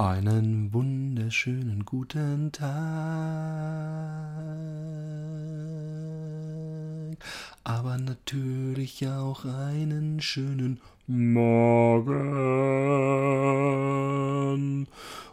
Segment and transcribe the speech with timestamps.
[0.00, 2.70] Einen wunderschönen guten Tag,
[7.64, 12.16] aber natürlich auch einen schönen Morgen.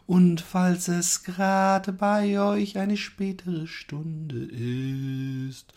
[0.06, 5.72] Und falls es gerade bei euch eine spätere Stunde ist,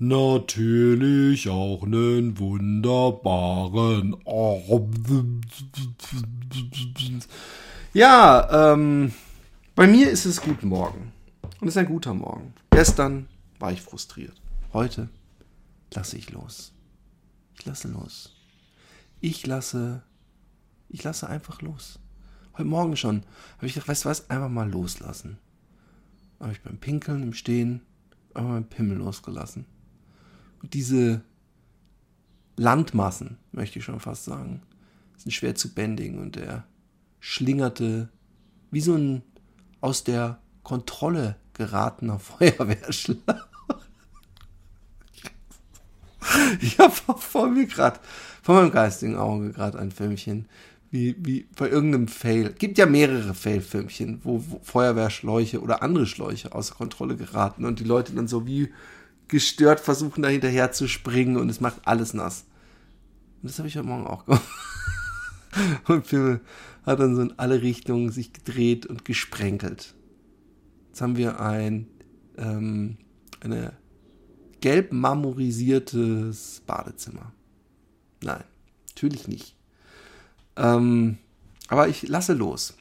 [0.00, 5.46] natürlich auch einen wunderbaren Abend.
[7.94, 9.12] Ja, ähm,
[9.74, 11.12] bei mir ist es guten Morgen.
[11.60, 12.54] Und es ist ein guter Morgen.
[12.70, 14.40] Gestern war ich frustriert.
[14.72, 15.10] Heute
[15.92, 16.72] lasse ich los.
[17.58, 18.34] Ich lasse los.
[19.20, 20.02] Ich lasse,
[20.88, 21.98] ich lasse einfach los.
[22.54, 23.24] Heute Morgen schon
[23.56, 25.36] habe ich gedacht, weißt du was, einfach mal loslassen.
[26.40, 27.82] Habe ich beim Pinkeln im Stehen
[28.32, 29.66] einfach meinen Pimmel losgelassen.
[30.62, 31.20] Und diese
[32.56, 34.62] Landmassen, möchte ich schon fast sagen,
[35.18, 36.64] sind schwer zu bändigen und der
[37.22, 38.08] schlingerte
[38.72, 39.22] wie so ein
[39.80, 43.48] aus der Kontrolle geratener Feuerwehrschlag.
[46.60, 48.00] Ich habe vor mir gerade,
[48.42, 50.48] vor meinem geistigen Auge gerade ein Filmchen,
[50.90, 52.52] wie, wie bei irgendeinem Fail.
[52.58, 57.84] Gibt ja mehrere Fail-Filmchen, wo, wo Feuerwehrschläuche oder andere Schläuche außer Kontrolle geraten und die
[57.84, 58.72] Leute dann so wie
[59.28, 62.46] gestört versuchen, da hinterher zu springen und es macht alles nass.
[63.42, 64.42] Und das habe ich heute Morgen auch gemacht.
[65.88, 66.40] Und Film
[66.84, 69.94] hat dann so in alle Richtungen sich gedreht und gesprenkelt.
[70.88, 71.86] Jetzt haben wir ein
[72.36, 72.96] ähm,
[73.40, 73.72] eine
[74.60, 77.32] gelb marmorisiertes Badezimmer.
[78.22, 78.44] Nein,
[78.88, 79.56] natürlich nicht.
[80.56, 81.18] Ähm,
[81.68, 82.76] aber ich lasse los.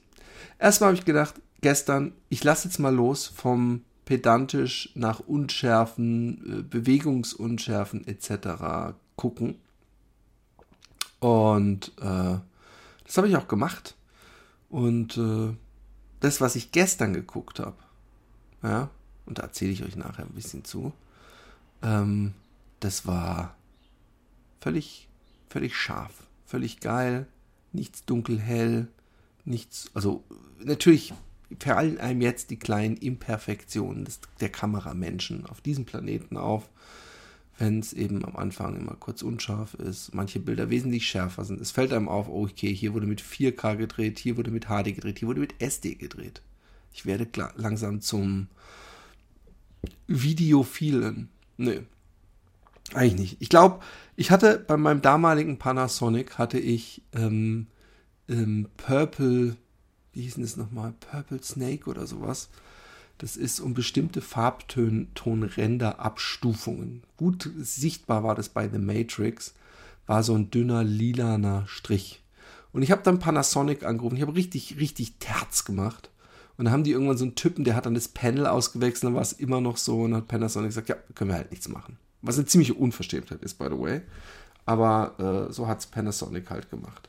[0.60, 6.64] Erstmal habe ich gedacht, gestern, ich lasse jetzt mal los vom pedantisch nach Unschärfen, äh,
[6.64, 8.94] Bewegungsunschärfen etc.
[9.16, 9.56] gucken.
[11.20, 12.38] Und äh,
[13.12, 13.98] das habe ich auch gemacht.
[14.70, 15.54] Und äh,
[16.22, 17.76] das, was ich gestern geguckt habe,
[18.64, 18.90] ja,
[19.26, 20.94] und da erzähle ich euch nachher ein bisschen zu,
[21.82, 22.34] ähm,
[22.80, 23.58] das war
[24.62, 25.10] völlig,
[25.50, 27.28] völlig scharf, völlig geil,
[27.74, 28.88] nichts dunkel-hell,
[29.44, 30.24] nichts, also
[30.64, 31.14] natürlich
[31.60, 36.70] fallen einem jetzt die kleinen Imperfektionen des, der Kameramenschen auf diesem Planeten auf
[37.62, 41.62] wenn es eben am Anfang immer kurz unscharf ist, manche Bilder wesentlich schärfer sind.
[41.62, 44.96] Es fällt einem auf, oh, okay, hier wurde mit 4K gedreht, hier wurde mit HD
[44.96, 46.42] gedreht, hier wurde mit SD gedreht.
[46.92, 48.48] Ich werde langsam zum
[50.08, 51.30] Videophilen.
[51.58, 51.82] Nee,
[52.96, 53.38] eigentlich nicht.
[53.42, 53.80] Ich glaube,
[54.16, 57.68] ich hatte bei meinem damaligen Panasonic hatte ich ähm,
[58.28, 59.56] ähm, Purple,
[60.14, 60.96] wie hieß denn das nochmal?
[61.00, 62.50] Purple Snake oder sowas.
[63.22, 67.04] Das ist um bestimmte Farbtonränder-Abstufungen.
[67.18, 69.54] Gut sichtbar war das bei The Matrix,
[70.08, 72.24] war so ein dünner lilaner Strich.
[72.74, 74.16] Und ich habe dann Panasonic angerufen.
[74.16, 76.10] Ich habe richtig, richtig Terz gemacht.
[76.58, 79.14] Und dann haben die irgendwann so einen Typen, der hat dann das Panel ausgewechselt, dann
[79.14, 82.00] war es immer noch so und hat Panasonic gesagt, ja, können wir halt nichts machen.
[82.24, 84.02] Was eine ziemliche Unverschämtheit ist, by the way.
[84.66, 87.08] Aber äh, so hat es Panasonic halt gemacht.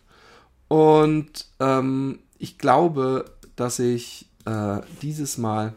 [0.69, 5.73] Und ähm, ich glaube, dass ich äh, dieses Mal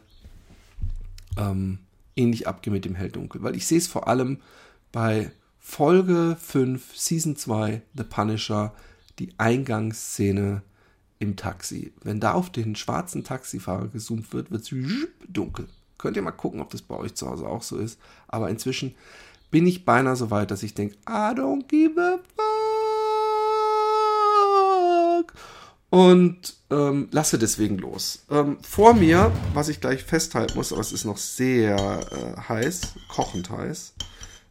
[1.37, 1.79] ähm,
[2.15, 3.43] ähnlich abgehe mit dem Helldunkel.
[3.43, 4.39] Weil ich sehe es vor allem
[4.91, 8.73] bei Folge 5, Season 2, The Punisher,
[9.19, 10.61] die Eingangsszene
[11.19, 11.93] im Taxi.
[12.03, 14.73] Wenn da auf den schwarzen Taxifahrer gezoomt wird, wird es
[15.27, 15.67] dunkel.
[15.97, 17.99] Könnt ihr mal gucken, ob das bei euch zu Hause auch so ist.
[18.27, 18.95] Aber inzwischen
[19.49, 22.54] bin ich beinahe so weit, dass ich denke, I don't give a fuck.
[25.95, 28.25] Und ähm, lasse deswegen los.
[28.29, 32.95] Ähm, vor mir, was ich gleich festhalten muss, aber es ist noch sehr äh, heiß,
[33.07, 33.93] kochend heiß,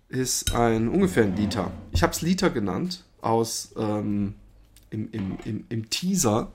[0.09, 1.71] ist ein ungefähr ein Liter.
[1.93, 4.37] Ich habe es Liter genannt, aus ähm,
[4.89, 6.51] im, im, im, im, Teaser,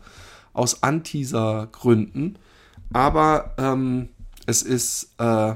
[0.54, 2.40] aus Anteaser-Gründen.
[2.92, 4.10] Aber ähm,
[4.48, 5.54] es ist äh,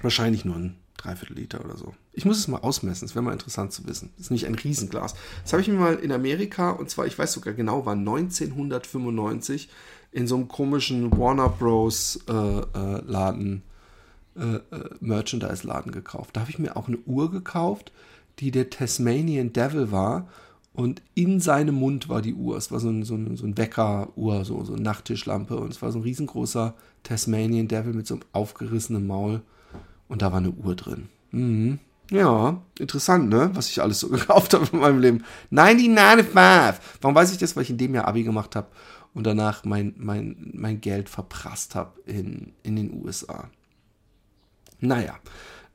[0.00, 1.92] wahrscheinlich nur ein Dreiviertel Liter oder so.
[2.14, 4.10] Ich muss es mal ausmessen, es wäre mal interessant zu wissen.
[4.16, 5.14] Das ist nicht ein Riesenglas.
[5.42, 9.70] Das habe ich mir mal in Amerika, und zwar, ich weiß sogar genau, war 1995
[10.12, 12.20] in so einem komischen Warner Bros.
[12.28, 13.62] Äh, äh, Laden,
[14.36, 16.36] äh, äh, Merchandise-Laden gekauft.
[16.36, 17.92] Da habe ich mir auch eine Uhr gekauft,
[18.38, 20.28] die der Tasmanian Devil war.
[20.74, 22.56] Und in seinem Mund war die Uhr.
[22.56, 25.56] Es war so ein, so ein, so ein Wecker-Uhr, so, so eine Nachttischlampe.
[25.56, 29.42] Und es war so ein riesengroßer Tasmanian Devil mit so einem aufgerissenen Maul.
[30.08, 31.08] Und da war eine Uhr drin.
[31.30, 31.78] Mhm.
[32.10, 33.50] Ja, interessant, ne?
[33.54, 35.24] Was ich alles so gekauft habe in meinem Leben.
[35.50, 36.82] 1995.
[37.00, 37.56] Warum weiß ich das?
[37.56, 38.68] Weil ich in dem Jahr Abi gemacht habe
[39.14, 43.50] und danach mein, mein, mein Geld verprasst habe in, in den USA.
[44.80, 45.14] Naja,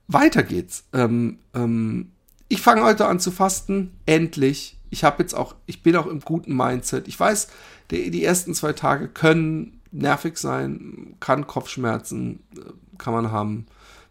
[0.08, 0.86] weiter geht's.
[0.94, 2.12] Ähm, ähm,
[2.50, 3.92] ich fange heute an zu fasten.
[4.06, 4.78] Endlich.
[4.90, 7.08] Ich habe jetzt auch, ich bin auch im guten Mindset.
[7.08, 7.50] Ich weiß,
[7.92, 12.62] die, die ersten zwei Tage können nervig sein, kann Kopfschmerzen, äh,
[12.98, 13.66] kann man haben.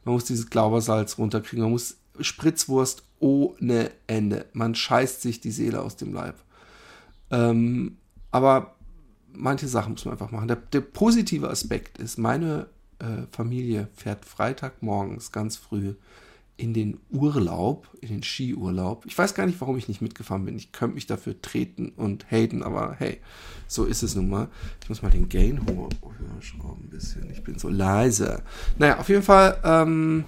[0.05, 4.47] Man muss dieses Glaubersalz runterkriegen, man muss Spritzwurst ohne Ende.
[4.53, 6.37] Man scheißt sich die Seele aus dem Leib.
[7.31, 7.97] Ähm,
[8.31, 8.77] aber
[9.33, 10.49] manche Sachen muss man einfach machen.
[10.49, 12.67] Der, der positive Aspekt ist, meine
[12.99, 15.95] äh, Familie fährt Freitagmorgens ganz früh
[16.59, 19.05] in den Urlaub, in den Skiurlaub.
[19.05, 20.57] Ich weiß gar nicht, warum ich nicht mitgefahren bin.
[20.57, 23.21] Ich könnte mich dafür treten und haten, aber hey,
[23.67, 24.49] so ist es nun mal.
[24.83, 25.91] Ich muss mal den Gain höher
[26.41, 27.31] schrauben ein bisschen.
[27.31, 28.43] Ich bin so leise.
[28.79, 30.25] Naja, auf jeden Fall ähm,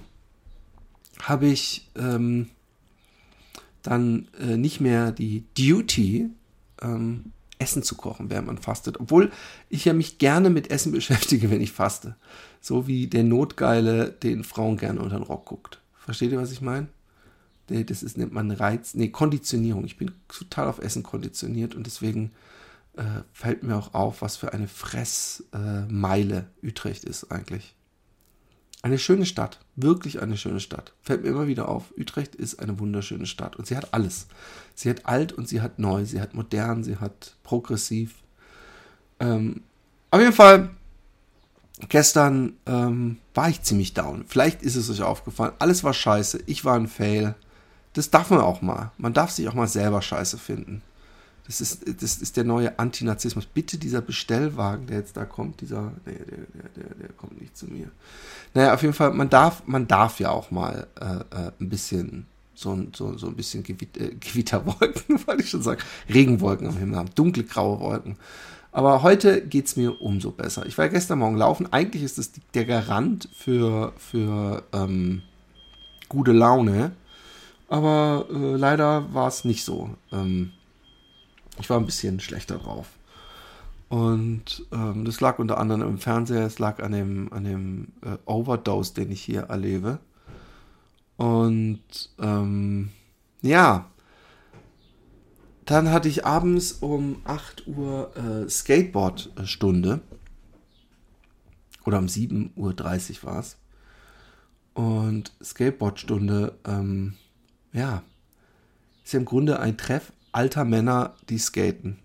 [1.22, 2.48] habe ich ähm,
[3.82, 6.30] dann äh, nicht mehr die Duty,
[6.82, 9.00] ähm, Essen zu kochen, während man fastet.
[9.00, 9.30] Obwohl
[9.68, 12.16] ich ja mich gerne mit Essen beschäftige, wenn ich faste.
[12.60, 15.80] So wie der Notgeile, den Frauen gerne unter den Rock guckt.
[15.96, 16.88] Versteht ihr, was ich meine?
[17.66, 19.84] Das ist, nennt man Reiz, nee, Konditionierung.
[19.84, 22.30] Ich bin total auf Essen konditioniert und deswegen
[22.96, 27.74] äh, fällt mir auch auf, was für eine Fressmeile äh, Utrecht ist eigentlich.
[28.82, 30.92] Eine schöne Stadt, wirklich eine schöne Stadt.
[31.02, 31.92] Fällt mir immer wieder auf.
[31.98, 34.28] Utrecht ist eine wunderschöne Stadt und sie hat alles.
[34.74, 38.14] Sie hat alt und sie hat neu, sie hat modern, sie hat progressiv.
[39.18, 39.62] Ähm,
[40.10, 40.70] auf jeden Fall
[41.88, 44.24] Gestern ähm, war ich ziemlich down.
[44.26, 45.52] Vielleicht ist es euch aufgefallen.
[45.58, 46.42] Alles war scheiße.
[46.46, 47.36] Ich war ein Fail.
[47.92, 48.90] Das darf man auch mal.
[48.98, 50.82] Man darf sich auch mal selber scheiße finden.
[51.48, 53.46] Das ist, das ist der neue Antinazismus.
[53.46, 57.56] Bitte dieser Bestellwagen, der jetzt da kommt, dieser, nee, der, der, der, der kommt nicht
[57.56, 57.90] zu mir.
[58.52, 62.26] Naja, auf jeden Fall, man darf, man darf ja auch mal äh, äh, ein bisschen
[62.54, 65.80] so, so, so ein bisschen Gewitt, äh, Gewitterwolken, wollte ich schon sagen,
[66.12, 68.16] Regenwolken am Himmel haben, dunkle graue Wolken.
[68.70, 70.66] Aber heute geht es mir umso besser.
[70.66, 71.72] Ich war gestern Morgen laufen.
[71.72, 75.22] Eigentlich ist es der Garant für, für ähm,
[76.10, 76.92] gute Laune.
[77.68, 79.90] Aber äh, leider war es nicht so.
[80.12, 80.52] Ähm,
[81.60, 82.88] ich war ein bisschen schlechter drauf.
[83.88, 88.18] Und ähm, das lag unter anderem im Fernseher, es lag an dem, an dem äh,
[88.26, 89.98] Overdose, den ich hier erlebe.
[91.16, 91.80] Und
[92.18, 92.90] ähm,
[93.40, 93.90] ja,
[95.64, 100.00] dann hatte ich abends um 8 Uhr äh, Skateboard-Stunde.
[101.84, 103.56] Oder um 7.30 Uhr war es.
[104.74, 107.14] Und Skateboard-Stunde, ähm,
[107.72, 108.02] ja,
[109.02, 111.98] ist ja im Grunde ein Treff alter Männer, die skaten.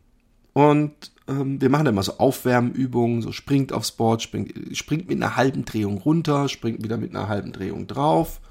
[0.54, 5.36] Und ähm, wir machen immer so Aufwärmübungen, so springt aufs Board, springt, springt mit einer
[5.36, 8.42] halben Drehung runter, springt wieder mit einer halben Drehung drauf.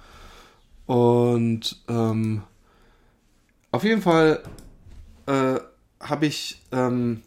[0.86, 2.44] Und ähm,
[3.72, 4.44] auf jeden Fall
[5.26, 5.58] äh,
[5.98, 7.22] habe ich ähm,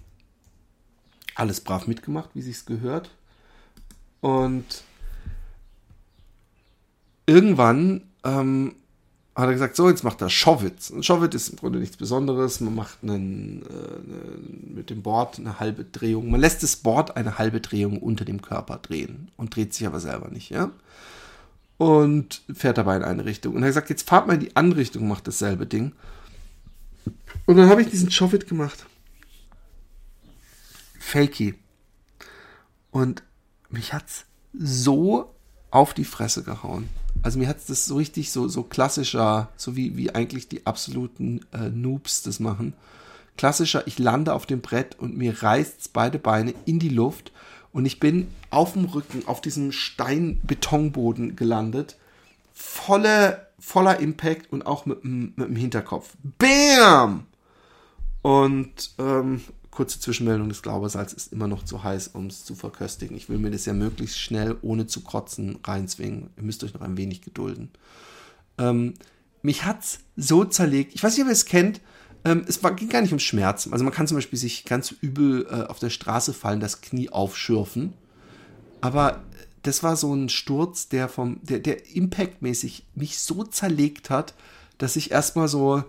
[1.35, 3.09] alles brav mitgemacht, wie sich's gehört.
[4.21, 4.85] Und
[7.25, 8.75] irgendwann ähm,
[9.35, 10.89] hat er gesagt, so, jetzt macht er Schowitz.
[10.89, 12.61] Und Schowitz ist im Grunde nichts Besonderes.
[12.61, 16.31] Man macht einen, äh, mit dem Board eine halbe Drehung.
[16.31, 19.99] Man lässt das Board eine halbe Drehung unter dem Körper drehen und dreht sich aber
[19.99, 20.71] selber nicht, ja.
[21.77, 23.55] Und fährt dabei in eine Richtung.
[23.55, 25.91] Und er hat gesagt, jetzt fahrt mal in die andere Richtung, macht dasselbe Ding.
[27.45, 28.85] Und dann habe ich diesen Chofit gemacht.
[30.97, 31.55] Fakey.
[32.91, 33.23] Und
[33.69, 34.25] mich hat's
[34.57, 35.35] so
[35.71, 36.89] auf die Fresse gehauen.
[37.25, 41.43] Also mir hat's das so richtig so, so klassischer, so wie, wie eigentlich die absoluten
[41.53, 42.73] äh, Noobs das machen.
[43.35, 47.31] Klassischer, ich lande auf dem Brett und mir reißt's beide Beine in die Luft
[47.73, 51.97] und ich bin auf dem Rücken auf diesem Steinbetonboden gelandet.
[52.53, 56.15] Volle, voller Impact und auch mit, mit dem Hinterkopf.
[56.37, 57.25] Bam!
[58.21, 59.41] Und ähm,
[59.75, 63.15] kurze Zwischenmeldung, das Glaubersalz ist immer noch zu heiß, um es zu verköstigen.
[63.15, 66.29] Ich will mir das ja möglichst schnell, ohne zu kotzen, reinzwingen.
[66.37, 67.69] Ihr müsst euch noch ein wenig gedulden.
[68.57, 68.93] Ähm,
[69.41, 70.95] mich hat's so zerlegt.
[70.95, 71.81] Ich weiß nicht, ob ihr es kennt.
[72.23, 73.73] Ähm, es war, ging gar nicht um Schmerzen.
[73.73, 77.09] Also man kann zum Beispiel sich ganz übel äh, auf der Straße fallen, das Knie
[77.09, 77.93] aufschürfen.
[78.81, 79.23] Aber
[79.61, 84.33] das war so ein Sturz, der vom, der, der impactmäßig mich so zerlegt hat,
[84.77, 85.83] dass ich erstmal so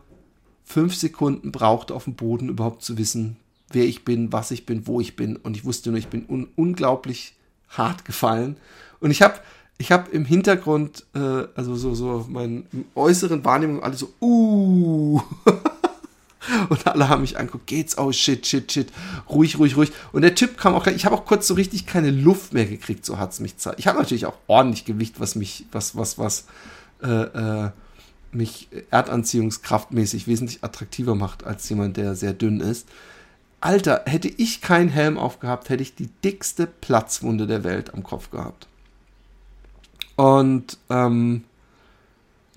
[0.65, 3.37] fünf Sekunden brauchte auf dem Boden überhaupt zu wissen,
[3.71, 5.37] wer ich bin, was ich bin, wo ich bin.
[5.37, 7.35] Und ich wusste nur, ich bin un unglaublich
[7.69, 8.57] hart gefallen.
[9.01, 9.41] Und ich habe
[9.79, 15.21] ich hab im Hintergrund, äh, also so, so meinen äußeren Wahrnehmung, alle so, uh.
[16.69, 17.99] Und alle haben mich angeguckt, geht's?
[17.99, 18.93] Oh shit, shit, shit.
[19.29, 19.91] Ruhig, ruhig, ruhig.
[20.13, 23.05] Und der Typ kam auch, ich habe auch kurz so richtig keine Luft mehr gekriegt,
[23.05, 23.79] so hat's mich zeit.
[23.79, 26.47] Ich habe natürlich auch ordentlich Gewicht, was mich, was, was, was,
[27.03, 27.71] äh, äh,
[28.33, 32.87] mich erdanziehungskraftmäßig wesentlich attraktiver macht als jemand, der sehr dünn ist.
[33.67, 38.31] Alter, hätte ich keinen Helm aufgehabt, hätte ich die dickste Platzwunde der Welt am Kopf
[38.31, 38.69] gehabt.
[40.15, 41.43] Und ähm,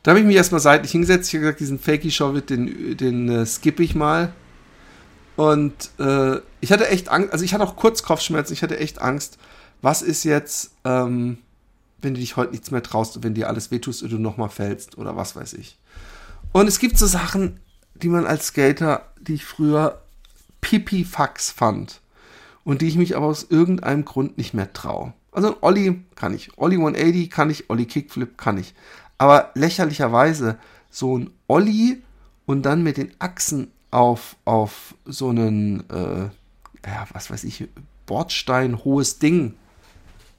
[0.03, 1.27] Da habe ich mich erstmal seitlich hingesetzt.
[1.27, 4.33] Ich habe gesagt, diesen Fakey Show den, den äh, skippe ich mal.
[5.35, 9.01] Und äh, ich hatte echt Angst, also ich hatte auch kurz Kopfschmerzen, ich hatte echt
[9.01, 9.39] Angst,
[9.81, 11.39] was ist jetzt, ähm,
[12.01, 14.49] wenn du dich heute nichts mehr traust und wenn dir alles wehtust und du nochmal
[14.49, 15.79] fällst oder was weiß ich.
[16.51, 17.59] Und es gibt so Sachen,
[17.95, 20.01] die man als Skater, die ich früher
[20.61, 22.01] pipifax fand
[22.63, 25.13] und die ich mich aber aus irgendeinem Grund nicht mehr traue.
[25.31, 28.73] Also Olli kann ich, Olli 180 kann ich, Olli Kickflip kann ich.
[29.17, 30.57] Aber lächerlicherweise
[30.89, 32.01] so ein Olli
[32.45, 36.29] und dann mit den Achsen auf, auf so einen, äh,
[36.85, 37.67] ja, was weiß ich,
[38.05, 39.53] Bordstein hohes Ding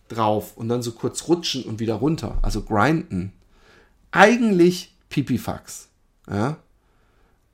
[0.09, 3.33] drauf und dann so kurz rutschen und wieder runter, also grinden.
[4.11, 5.89] Eigentlich Pipifax.
[6.29, 6.57] Ja.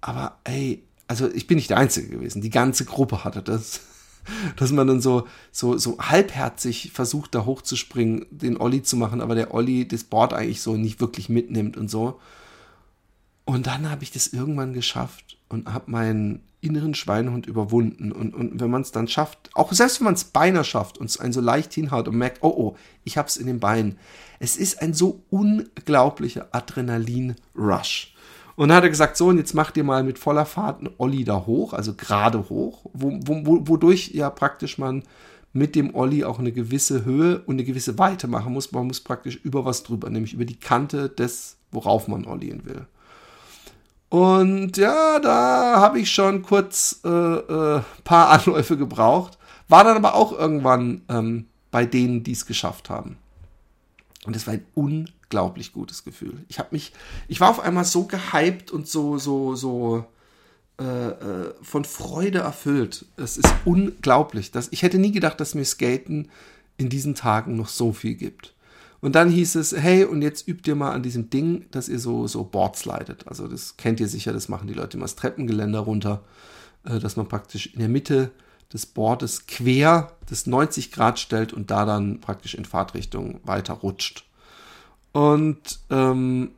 [0.00, 2.42] Aber ey, also ich bin nicht der Einzige gewesen.
[2.42, 3.80] Die ganze Gruppe hatte das.
[4.56, 9.36] Dass man dann so, so, so halbherzig versucht, da hochzuspringen, den Olli zu machen, aber
[9.36, 12.20] der Olli das Board eigentlich so nicht wirklich mitnimmt und so.
[13.44, 18.10] Und dann habe ich das irgendwann geschafft und habe meinen inneren Schweinehund überwunden.
[18.10, 21.06] Und, und wenn man es dann schafft, auch selbst wenn man es beinahe schafft und
[21.06, 23.98] es einen so leicht hinhaut und merkt, oh oh, ich habe es in den Beinen.
[24.40, 28.15] Es ist ein so unglaublicher Adrenalin-Rush.
[28.56, 30.94] Und dann hat er gesagt, so, und jetzt macht ihr mal mit voller Fahrt einen
[30.98, 35.02] Olli da hoch, also gerade hoch, wo, wo, wodurch ja praktisch man
[35.52, 38.72] mit dem Olli auch eine gewisse Höhe und eine gewisse Weite machen muss.
[38.72, 42.86] Man muss praktisch über was drüber, nämlich über die Kante des, worauf man Ollien will.
[44.08, 49.38] Und ja, da habe ich schon kurz äh, äh, paar Anläufe gebraucht.
[49.68, 53.16] War dann aber auch irgendwann ähm, bei denen, die es geschafft haben.
[54.26, 56.44] Und es war ein unglaublich gutes Gefühl.
[56.48, 56.92] Ich habe mich,
[57.28, 60.04] ich war auf einmal so gehypt und so, so, so
[60.78, 63.06] äh, äh, von Freude erfüllt.
[63.16, 64.50] Es ist unglaublich.
[64.50, 66.28] Dass, ich hätte nie gedacht, dass mir Skaten
[66.76, 68.54] in diesen Tagen noch so viel gibt.
[69.00, 71.98] Und dann hieß es, hey, und jetzt übt ihr mal an diesem Ding, dass ihr
[71.98, 73.28] so, so Boards leitet.
[73.28, 76.24] Also das kennt ihr sicher, das machen die Leute immer das Treppengeländer runter,
[76.84, 78.32] äh, dass man praktisch in der Mitte
[78.72, 84.24] des Boards quer das 90 Grad stellt und da dann praktisch in Fahrtrichtung weiter rutscht.
[85.12, 86.50] Und ähm,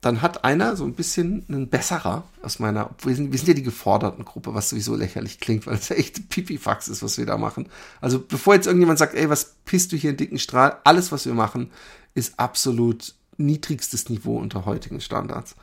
[0.00, 3.54] dann hat einer so ein bisschen ein besserer aus meiner, wir sind, wir sind ja
[3.54, 7.26] die geforderten Gruppe, was sowieso lächerlich klingt, weil es ja echt Pipifax ist, was wir
[7.26, 7.68] da machen.
[8.00, 11.26] Also bevor jetzt irgendjemand sagt, ey, was pisst du hier in dicken Strahl, alles, was
[11.26, 11.70] wir machen,
[12.14, 15.56] ist absolut niedrigstes Niveau unter heutigen Standards.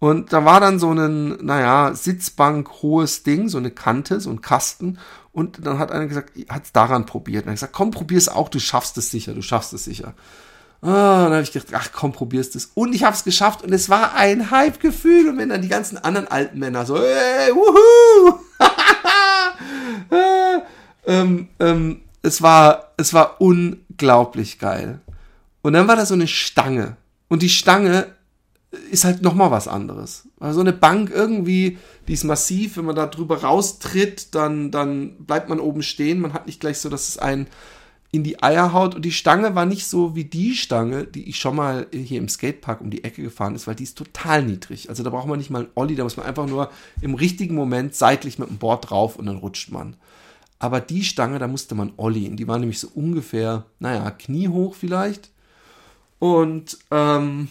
[0.00, 4.40] Und da war dann so ein, naja, Sitzbank, hohes Ding, so eine Kante, so ein
[4.40, 4.98] Kasten.
[5.32, 7.44] Und dann hat einer gesagt, hat es daran probiert.
[7.44, 9.84] Und er hat gesagt, komm, probier es auch, du schaffst es sicher, du schaffst es
[9.84, 10.14] sicher.
[10.80, 12.70] Ah, dann habe ich gedacht, ach komm, probierst es.
[12.74, 15.30] Und ich habe es geschafft und es war ein Hype-Gefühl.
[15.30, 18.38] Und wenn dann die ganzen anderen alten Männer so, hey, wuhu!
[21.06, 25.00] ähm, ähm, es war, es war unglaublich geil.
[25.62, 26.96] Und dann war da so eine Stange.
[27.26, 28.06] Und die Stange
[28.90, 30.28] ist halt nochmal was anderes.
[30.38, 35.16] Weil so eine Bank irgendwie, die ist massiv, wenn man da drüber raustritt, dann, dann
[35.24, 36.20] bleibt man oben stehen.
[36.20, 37.46] Man hat nicht gleich so, dass es einen
[38.10, 38.94] in die Eier haut.
[38.94, 42.28] Und die Stange war nicht so wie die Stange, die ich schon mal hier im
[42.28, 44.88] Skatepark um die Ecke gefahren ist, weil die ist total niedrig.
[44.88, 46.70] Also da braucht man nicht mal einen Olli, da muss man einfach nur
[47.00, 49.96] im richtigen Moment seitlich mit dem Board drauf und dann rutscht man.
[50.58, 52.34] Aber die Stange, da musste man Olli.
[52.34, 55.30] Die war nämlich so ungefähr, naja, kniehoch vielleicht.
[56.18, 57.48] Und ähm,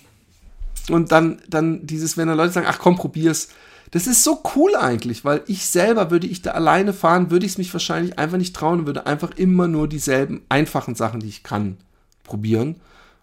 [0.90, 3.50] und dann, dann dieses, wenn dann Leute sagen, ach komm, probier's.
[3.92, 7.54] Das ist so cool eigentlich, weil ich selber, würde ich da alleine fahren, würde ich
[7.54, 11.30] es mich wahrscheinlich einfach nicht trauen und würde einfach immer nur dieselben einfachen Sachen, die
[11.30, 11.78] ich kann,
[12.24, 12.76] probieren.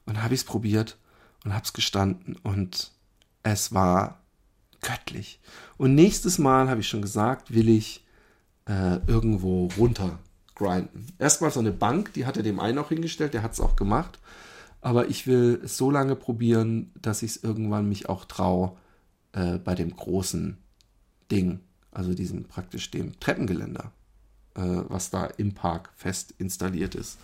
[0.06, 0.96] Und habe ich es probiert
[1.44, 2.92] und habe es gestanden und
[3.42, 4.20] es war
[4.82, 5.40] göttlich.
[5.76, 8.04] Und nächstes Mal, habe ich schon gesagt, will ich
[8.66, 10.18] äh, irgendwo runter
[10.54, 11.06] grinden.
[11.18, 13.76] Erstmal so eine Bank, die hat er dem einen auch hingestellt, der hat es auch
[13.76, 14.18] gemacht
[14.84, 18.76] aber ich will es so lange probieren, dass ich es irgendwann mich auch traue
[19.32, 20.58] äh, bei dem großen
[21.30, 21.60] Ding,
[21.90, 23.92] also diesem praktisch dem Treppengeländer,
[24.54, 27.18] äh, was da im Park fest installiert ist.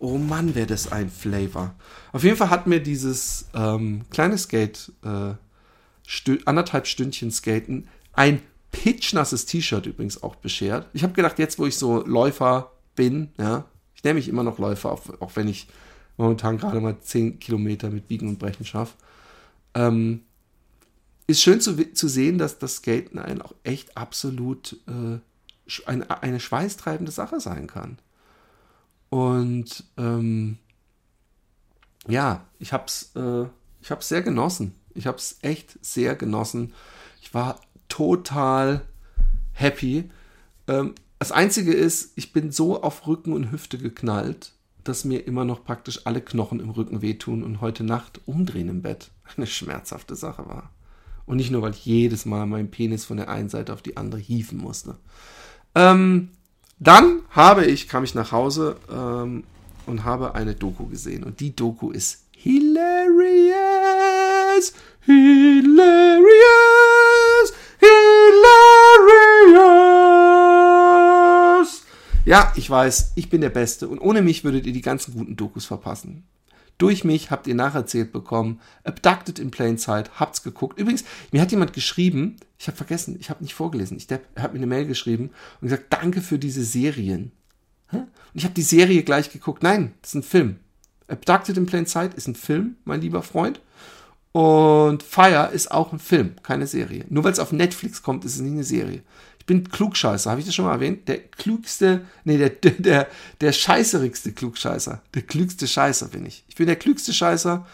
[0.00, 1.76] Oh Mann, wäre das ein Flavor.
[2.12, 5.34] Auf jeden Fall hat mir dieses ähm, kleine Skate, äh,
[6.44, 10.88] anderthalb Stündchen Skaten, ein pitchnasses T-Shirt übrigens auch beschert.
[10.92, 14.58] Ich habe gedacht, jetzt wo ich so Läufer bin, ja, ich nenne mich immer noch
[14.58, 15.68] Läufer, auch, auch wenn ich
[16.16, 18.94] momentan gerade mal 10 Kilometer mit Biegen und Brechen schaffe.
[19.74, 20.22] Ähm,
[21.26, 25.18] ist schön zu, zu sehen, dass das Skaten einen auch echt absolut äh,
[25.86, 27.98] eine, eine schweißtreibende Sache sein kann.
[29.08, 30.58] Und ähm,
[32.06, 33.44] ja, ich hab's, äh,
[33.80, 34.74] ich hab's sehr genossen.
[34.94, 36.72] Ich hab's echt sehr genossen.
[37.20, 38.82] Ich war total
[39.52, 40.10] happy.
[40.68, 44.52] Ähm, das Einzige ist, ich bin so auf Rücken und Hüfte geknallt,
[44.88, 48.82] dass mir immer noch praktisch alle Knochen im Rücken wehtun und heute Nacht umdrehen im
[48.82, 50.70] Bett eine schmerzhafte Sache war.
[51.26, 53.96] Und nicht nur, weil ich jedes Mal meinen Penis von der einen Seite auf die
[53.96, 54.96] andere hieven musste.
[55.74, 56.30] Ähm,
[56.78, 59.44] dann habe ich, kam ich nach Hause ähm,
[59.86, 61.24] und habe eine Doku gesehen.
[61.24, 63.32] Und die Doku ist hilarious,
[65.00, 66.26] hilarious,
[72.26, 73.88] Ja, ich weiß, ich bin der Beste.
[73.88, 76.24] Und ohne mich würdet ihr die ganzen guten Dokus verpassen.
[76.76, 78.60] Durch mich habt ihr nacherzählt bekommen.
[78.82, 80.18] Abducted in Plain Sight.
[80.18, 80.76] Habt's geguckt.
[80.76, 83.96] Übrigens, mir hat jemand geschrieben, ich habe vergessen, ich habe nicht vorgelesen.
[83.96, 85.30] Ich, er hat mir eine Mail geschrieben
[85.60, 87.30] und gesagt, danke für diese Serien.
[87.92, 89.62] Und ich habe die Serie gleich geguckt.
[89.62, 90.56] Nein, das ist ein Film.
[91.06, 93.60] Abducted in Plain Sight ist ein Film, mein lieber Freund.
[94.32, 97.04] Und Fire ist auch ein Film, keine Serie.
[97.08, 99.02] Nur weil es auf Netflix kommt, ist es nicht eine Serie.
[99.46, 101.06] Ich bin Klugscheißer, habe ich das schon mal erwähnt?
[101.06, 103.06] Der klügste, nee, der, der,
[103.40, 105.02] der scheißerigste Klugscheißer.
[105.14, 106.44] Der klügste Scheißer bin ich.
[106.48, 107.64] Ich bin der klügste Scheißer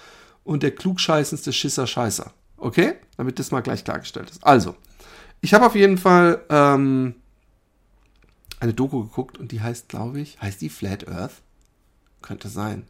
[0.45, 2.31] und der klugscheißendste Schisser Scheißer.
[2.59, 2.97] Okay?
[3.17, 4.45] Damit das mal gleich klargestellt ist.
[4.45, 4.77] Also,
[5.41, 7.15] ich habe auf jeden Fall ähm,
[8.61, 11.41] eine Doku geguckt und die heißt, glaube ich, heißt die Flat Earth?
[12.21, 12.87] Könnte sein.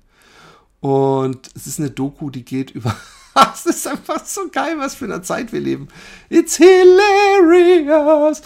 [0.80, 2.96] Und es ist eine Doku, die geht über.
[3.54, 5.88] Es ist einfach so geil, was für eine Zeit wir leben.
[6.28, 8.42] It's hilarious.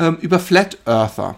[0.00, 1.36] Ähm, über Flat Earther.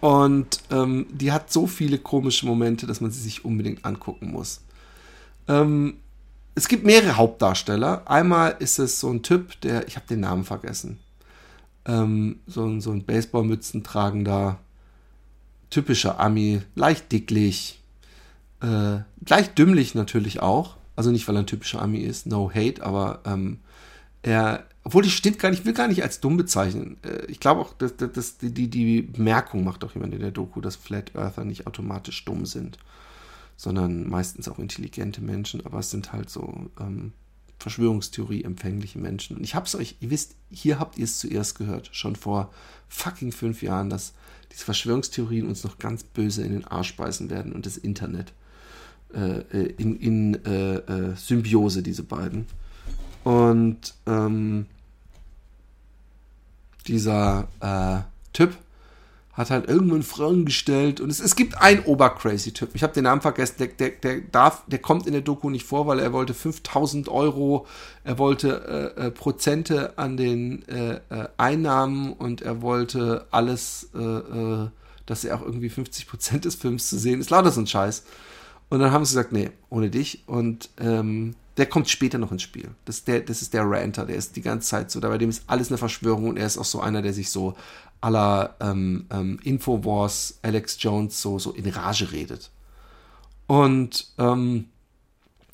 [0.00, 4.60] Und ähm, die hat so viele komische Momente, dass man sie sich unbedingt angucken muss.
[5.48, 5.94] Ähm,
[6.54, 8.02] es gibt mehrere Hauptdarsteller.
[8.08, 10.98] Einmal ist es so ein Typ, der, ich habe den Namen vergessen,
[11.86, 14.58] ähm, so, ein, so ein Baseballmützen tragender,
[15.70, 17.80] typischer Ami, leicht dicklich,
[18.62, 20.76] äh, leicht dümmlich natürlich auch.
[20.96, 23.58] Also nicht, weil er ein typischer Ami ist, no hate, aber ähm,
[24.24, 26.96] er, obwohl das stimmt gar nicht, ich will gar nicht als dumm bezeichnen.
[27.02, 30.30] Äh, ich glaube auch, dass, dass die, die, die Bemerkung macht auch jemand in der
[30.30, 32.78] Doku, dass Flat Earther nicht automatisch dumm sind,
[33.56, 37.12] sondern meistens auch intelligente Menschen, aber es sind halt so ähm,
[37.58, 39.36] Verschwörungstheorie empfängliche Menschen.
[39.36, 42.50] Und ich hab's euch, ihr wisst, hier habt ihr es zuerst gehört, schon vor
[42.88, 44.14] fucking fünf Jahren, dass
[44.52, 48.32] diese Verschwörungstheorien uns noch ganz böse in den Arsch beißen werden und das Internet
[49.14, 52.46] äh, äh, in, in äh, äh, Symbiose, diese beiden.
[53.24, 54.66] Und ähm,
[56.86, 58.56] dieser äh, Typ
[59.32, 62.70] hat halt irgendwann Fragen gestellt und es, es gibt einen Obercrazy-Typ.
[62.74, 63.56] Ich habe den Namen vergessen.
[63.58, 67.08] Der, der, der, darf, der kommt in der Doku nicht vor, weil er wollte 5000
[67.08, 67.66] Euro,
[68.04, 74.68] er wollte äh, äh, Prozente an den äh, äh, Einnahmen und er wollte alles, äh,
[75.06, 77.30] dass er auch irgendwie 50 Prozent des Films zu sehen ist.
[77.30, 78.04] Lauter so ein Scheiß.
[78.68, 80.22] Und dann haben sie gesagt, nee, ohne dich.
[80.26, 82.70] Und ähm, der kommt später noch ins Spiel.
[82.84, 85.18] Das ist, der, das ist der Ranter, der ist die ganze Zeit so, da bei
[85.18, 87.54] dem ist alles eine Verschwörung und er ist auch so einer, der sich so
[88.00, 92.50] aller ähm, ähm, Infowars, Alex Jones so, so in Rage redet.
[93.46, 94.66] Und, ähm,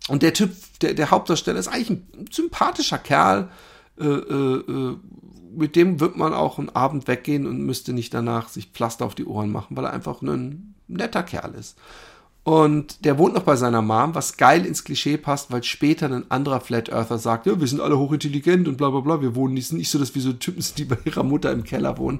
[0.08, 3.50] und der Typ, der, der Hauptdarsteller ist eigentlich ein sympathischer Kerl,
[3.98, 4.96] äh, äh, äh,
[5.52, 9.14] mit dem wird man auch einen Abend weggehen und müsste nicht danach sich Pflaster auf
[9.14, 11.76] die Ohren machen, weil er einfach ein netter Kerl ist.
[12.50, 16.28] Und der wohnt noch bei seiner Mom, was geil ins Klischee passt, weil später ein
[16.32, 19.54] anderer Flat Earther sagt, ja, wir sind alle hochintelligent und bla bla bla, wir wohnen
[19.54, 22.18] nicht, nicht so, dass wir so Typen sind, die bei ihrer Mutter im Keller wohnen.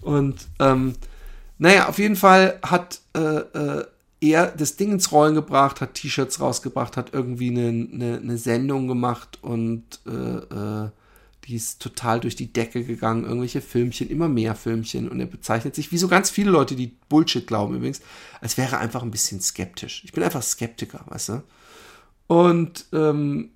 [0.00, 0.94] Und ähm,
[1.58, 3.84] naja, auf jeden Fall hat äh, äh,
[4.20, 8.88] er das Ding ins Rollen gebracht, hat T-Shirts rausgebracht, hat irgendwie eine, eine, eine Sendung
[8.88, 10.88] gemacht und äh, äh,
[11.48, 15.74] die ist total durch die Decke gegangen, irgendwelche Filmchen, immer mehr Filmchen und er bezeichnet
[15.74, 18.02] sich, wie so ganz viele Leute, die Bullshit glauben übrigens,
[18.42, 20.02] als wäre er einfach ein bisschen skeptisch.
[20.04, 21.42] Ich bin einfach Skeptiker, weißt du?
[22.26, 23.48] Und ähm,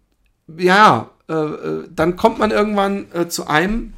[0.57, 3.93] ja, äh, äh, dann kommt man irgendwann äh, zu einem,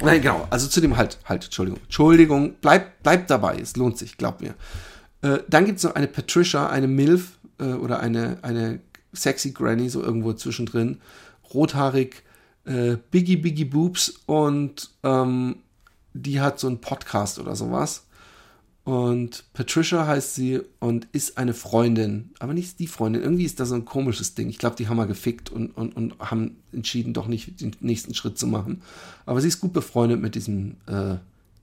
[0.00, 4.18] nein, genau, also zu dem halt, halt, Entschuldigung, Entschuldigung, bleib, bleib dabei, es lohnt sich,
[4.18, 4.54] glaub mir.
[5.22, 8.78] Äh, dann gibt es noch eine Patricia, eine Milf äh, oder eine, eine
[9.12, 11.00] sexy Granny, so irgendwo zwischendrin,
[11.52, 12.22] rothaarig,
[12.64, 15.56] äh, Biggie Biggie Boobs und ähm,
[16.12, 18.04] die hat so einen Podcast oder sowas.
[18.84, 23.22] Und Patricia heißt sie und ist eine Freundin, aber nicht die Freundin.
[23.22, 24.48] Irgendwie ist das so ein komisches Ding.
[24.48, 28.14] Ich glaube, die haben mal gefickt und, und, und haben entschieden, doch nicht den nächsten
[28.14, 28.82] Schritt zu machen.
[29.26, 31.16] Aber sie ist gut befreundet mit diesem äh,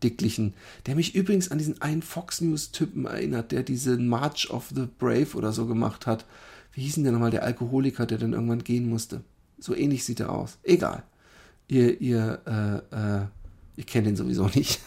[0.03, 0.53] dicklichen,
[0.85, 5.35] der mich übrigens an diesen einen Fox News-Typen erinnert, der diesen March of the Brave
[5.35, 6.23] oder so gemacht hat.
[6.73, 9.21] Wie hieß denn der nochmal, der Alkoholiker, der dann irgendwann gehen musste?
[9.59, 10.57] So ähnlich sieht er aus.
[10.63, 11.03] Egal.
[11.67, 13.25] Ihr, ihr, äh, äh,
[13.75, 14.79] ihr kennt ihn sowieso nicht.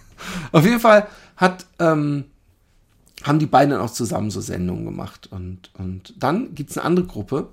[0.52, 2.24] Auf jeden Fall hat, ähm,
[3.22, 5.28] haben die beiden dann auch zusammen so Sendungen gemacht.
[5.30, 7.48] Und, und dann gibt es eine andere Gruppe,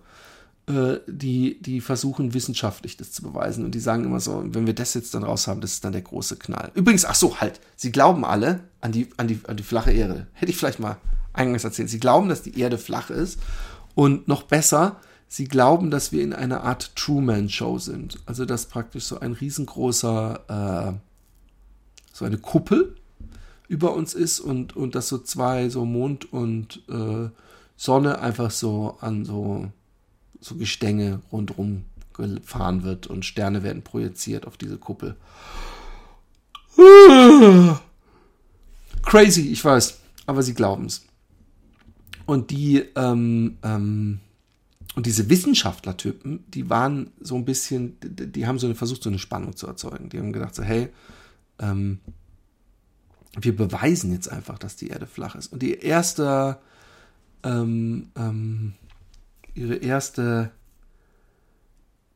[0.68, 3.66] äh, die, die versuchen wissenschaftlich das zu beweisen.
[3.66, 5.94] Und die sagen immer so, wenn wir das jetzt dann raus haben, das ist dann
[5.94, 6.72] der große Knall.
[6.74, 10.28] Übrigens, ach so, halt, sie glauben alle an die, an die, an die flache Erde.
[10.34, 10.98] Hätte ich vielleicht mal
[11.34, 11.90] eingangs erzählt.
[11.90, 13.40] Sie glauben, dass die Erde flach ist.
[13.96, 15.00] Und noch besser,
[15.34, 18.20] sie glauben, dass wir in einer Art Truman-Show sind.
[18.28, 20.94] Also, dass praktisch so ein riesengroßer, äh,
[22.14, 22.96] so eine Kuppel
[23.68, 27.30] über uns ist und, und dass so zwei, so Mond und äh,
[27.76, 29.72] Sonne einfach so an so
[30.40, 35.16] so Gestänge rundherum gefahren wird und Sterne werden projiziert auf diese Kuppel.
[39.02, 41.06] Crazy, ich weiß, aber sie glauben es.
[42.28, 44.20] Und die, ähm, ähm,
[44.96, 49.20] und diese Wissenschaftlertypen, die waren so ein bisschen, die, haben so eine, versucht, so eine
[49.20, 50.10] Spannung zu erzeugen.
[50.10, 50.90] Die haben gedacht, so, hey,
[51.60, 52.00] ähm,
[53.40, 55.52] wir beweisen jetzt einfach, dass die Erde flach ist.
[55.52, 56.60] Und die erste,
[57.44, 58.74] ähm, ähm,
[59.56, 60.52] ihre erste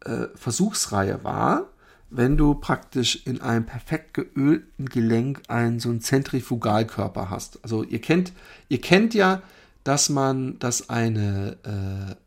[0.01, 1.69] äh, Versuchsreihe war,
[2.09, 7.59] wenn du praktisch in einem perfekt geölten Gelenk einen so einen Zentrifugalkörper hast.
[7.63, 8.33] Also ihr kennt,
[8.69, 9.41] ihr kennt ja,
[9.87, 11.55] dass man, dass eine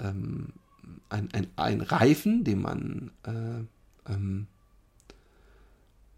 [0.01, 0.55] äh, ähm,
[1.11, 4.47] ein, ein, ein Reifen, den man äh, ähm,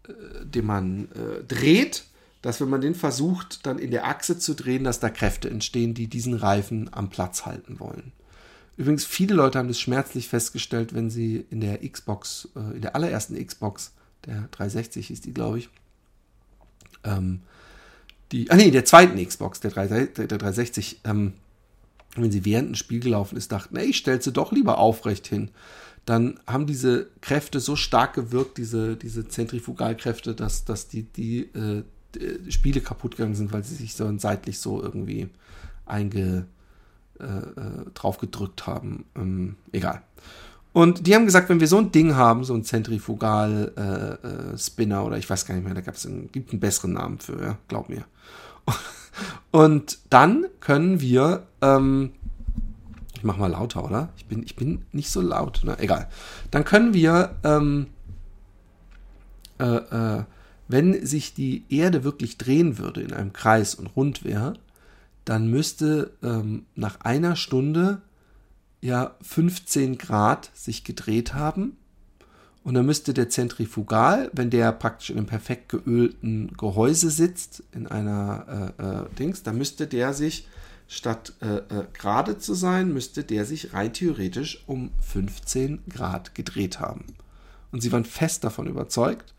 [0.07, 2.05] äh, den man äh, dreht,
[2.41, 5.93] dass wenn man den versucht, dann in der Achse zu drehen, dass da Kräfte entstehen,
[5.93, 8.13] die diesen Reifen am Platz halten wollen.
[8.77, 12.95] Übrigens, viele Leute haben das schmerzlich festgestellt, wenn sie in der Xbox, äh, in der
[12.95, 13.91] allerersten Xbox,
[14.25, 15.69] der 360 ist die, glaube ich,
[17.03, 17.41] ähm,
[18.33, 21.33] die, ah nee, der zweiten Xbox, der, 3, der 360, ähm,
[22.15, 25.27] wenn sie während ein Spiel gelaufen ist, dachten, ey, ich stell sie doch lieber aufrecht
[25.27, 25.49] hin.
[26.05, 31.83] Dann haben diese Kräfte so stark gewirkt, diese, diese Zentrifugalkräfte, dass, dass die, die, äh,
[32.15, 35.29] die Spiele kaputt gegangen sind, weil sie sich so seitlich so irgendwie
[35.85, 36.45] einge,
[37.19, 39.05] äh, äh, drauf gedrückt haben.
[39.15, 40.01] Ähm, egal.
[40.73, 45.05] Und die haben gesagt, wenn wir so ein Ding haben, so ein Zentrifugal-Spinner äh, äh
[45.05, 47.39] oder ich weiß gar nicht mehr, da gab es einen, gibt einen besseren Namen für,
[47.41, 48.05] ja, glaub mir.
[49.51, 52.13] Und dann können wir, ähm,
[53.13, 54.09] ich mach mal lauter, oder?
[54.17, 55.77] Ich bin, ich bin nicht so laut, ne?
[55.79, 56.09] Egal.
[56.49, 57.85] Dann können wir, ähm,
[59.59, 60.23] äh, äh,
[60.67, 64.53] wenn sich die Erde wirklich drehen würde in einem Kreis und rund wäre,
[65.23, 68.01] dann müsste ähm, nach einer Stunde
[68.83, 71.77] ja 15 Grad sich gedreht haben.
[72.63, 77.87] Und dann müsste der Zentrifugal, wenn der praktisch in einem perfekt geölten Gehäuse sitzt, in
[77.87, 80.47] einer äh, äh, Dings, dann müsste der sich,
[80.87, 86.79] statt äh, äh gerade zu sein, müsste der sich rein theoretisch um 15 Grad gedreht
[86.79, 87.05] haben.
[87.71, 89.33] Und sie waren fest davon überzeugt,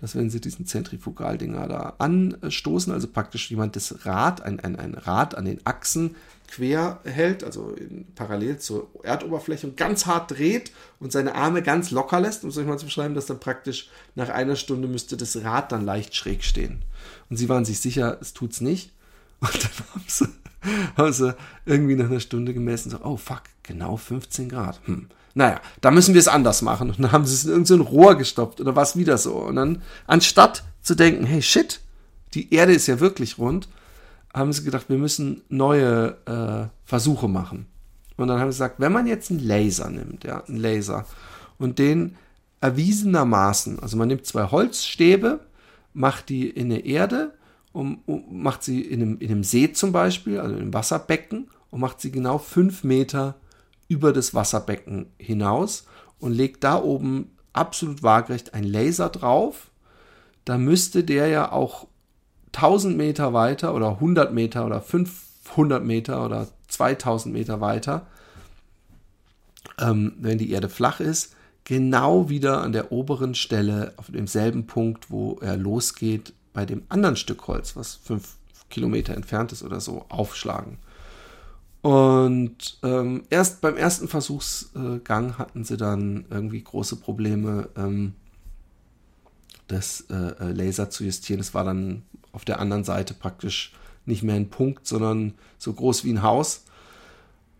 [0.00, 4.94] dass wenn sie diesen Zentrifugaldinger da anstoßen, also praktisch jemand das Rad, ein, ein, ein
[4.94, 6.16] Rad an den Achsen
[6.48, 11.90] quer hält, also in, parallel zur Erdoberfläche und ganz hart dreht und seine Arme ganz
[11.90, 15.16] locker lässt, um es euch mal zu beschreiben, dass dann praktisch nach einer Stunde müsste
[15.16, 16.82] das Rad dann leicht schräg stehen.
[17.28, 18.92] Und sie waren sich sicher, es tut's nicht.
[19.40, 20.28] Und dann haben sie,
[20.96, 21.36] haben sie
[21.66, 24.80] irgendwie nach einer Stunde gemessen, so, oh fuck, genau 15 Grad.
[24.86, 26.90] Hm naja, da müssen wir es anders machen.
[26.90, 29.34] Und dann haben sie es in irgendein Rohr gestopft oder was wieder so.
[29.36, 31.80] Und dann, anstatt zu denken, hey shit,
[32.34, 33.68] die Erde ist ja wirklich rund,
[34.32, 37.66] haben sie gedacht, wir müssen neue äh, Versuche machen.
[38.16, 41.06] Und dann haben sie gesagt, wenn man jetzt einen Laser nimmt, ja, einen Laser,
[41.58, 42.16] und den
[42.60, 45.40] erwiesenermaßen, also man nimmt zwei Holzstäbe,
[45.92, 47.34] macht die in eine Erde,
[47.72, 51.48] und, und macht sie in einem, in einem See zum Beispiel, also in einem Wasserbecken,
[51.70, 53.36] und macht sie genau fünf Meter
[53.90, 55.84] über das Wasserbecken hinaus
[56.20, 59.72] und legt da oben absolut waagerecht ein Laser drauf,
[60.44, 61.88] da müsste der ja auch
[62.54, 68.06] 1000 Meter weiter oder 100 Meter oder 500 Meter oder 2000 Meter weiter,
[69.80, 75.10] ähm, wenn die Erde flach ist, genau wieder an der oberen Stelle auf demselben Punkt,
[75.10, 78.36] wo er losgeht, bei dem anderen Stück Holz, was 5
[78.70, 80.78] Kilometer entfernt ist oder so, aufschlagen.
[81.82, 88.14] Und ähm, erst beim ersten Versuchsgang hatten sie dann irgendwie große Probleme, ähm,
[89.66, 91.40] das äh, äh, Laser zu justieren.
[91.40, 93.72] Es war dann auf der anderen Seite praktisch
[94.04, 96.64] nicht mehr ein Punkt, sondern so groß wie ein Haus.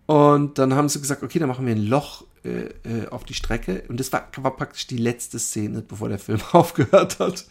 [0.06, 3.35] Und dann haben sie gesagt, okay, dann machen wir ein Loch äh, äh auf die
[3.35, 3.85] Strecke.
[3.88, 7.46] Und das war, war, praktisch die letzte Szene, bevor der Film aufgehört hat.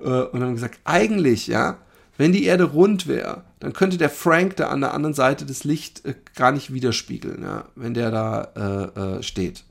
[0.00, 1.78] Äh, und haben gesagt, eigentlich, ja,
[2.18, 5.64] wenn die Erde rund wäre, dann könnte der Frank da an der anderen Seite des
[5.64, 9.64] Licht äh, gar nicht widerspiegeln, ja, wenn der da äh, äh, steht.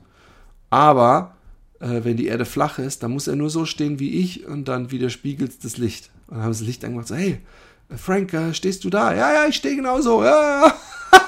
[0.70, 1.36] Aber
[1.78, 4.66] äh, wenn die Erde flach ist, dann muss er nur so stehen wie ich und
[4.66, 6.10] dann widerspiegelt das Licht.
[6.26, 7.40] Und dann haben sie das Licht angemacht, so, hey,
[7.96, 9.14] Frank, äh, stehst du da?
[9.14, 10.24] Ja, ja, ich stehe genauso.
[10.24, 10.74] Ja, ja.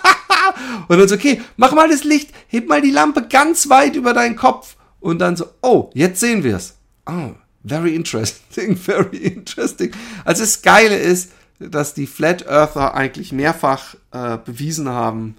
[0.88, 4.14] und dann so, okay, mach mal das Licht, heb mal die Lampe ganz weit über
[4.14, 4.76] deinen Kopf.
[5.00, 6.76] Und dann so, oh, jetzt sehen wir es.
[7.06, 7.32] Oh,
[7.64, 9.92] very interesting, very interesting.
[10.24, 15.36] Also das Geile ist, dass die Flat Earther eigentlich mehrfach äh, bewiesen haben,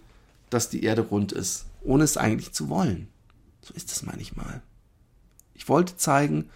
[0.50, 3.08] dass die Erde rund ist, ohne es eigentlich zu wollen.
[3.62, 4.62] So ist das manchmal.
[5.56, 6.50] Ich wollte zeigen,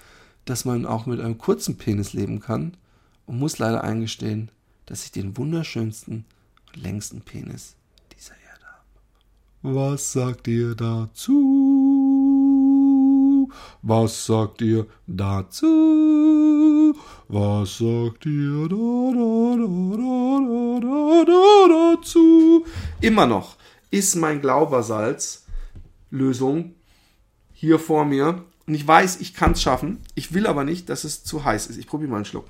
[0.45, 2.78] dass man auch mit einem kurzen Penis leben kann
[3.25, 4.49] und muss leider eingestehen,
[4.86, 6.25] dass ich den wunderschönsten
[6.67, 7.75] und längsten Penis
[8.15, 9.75] dieser Erde habe.
[9.75, 11.64] Was sagt ihr dazu?
[13.87, 16.95] Was sagt ihr dazu?
[17.27, 19.67] Was sagt ihr da, da, da,
[20.41, 22.65] da, da, da, dazu?
[22.99, 23.57] Immer noch
[23.91, 25.45] ist mein Glaubersalz
[26.09, 26.73] Lösung
[27.53, 28.43] hier vor mir.
[28.65, 30.01] Und ich weiß, ich kann es schaffen.
[30.15, 31.77] Ich will aber nicht, dass es zu heiß ist.
[31.77, 32.47] Ich probiere mal einen Schluck.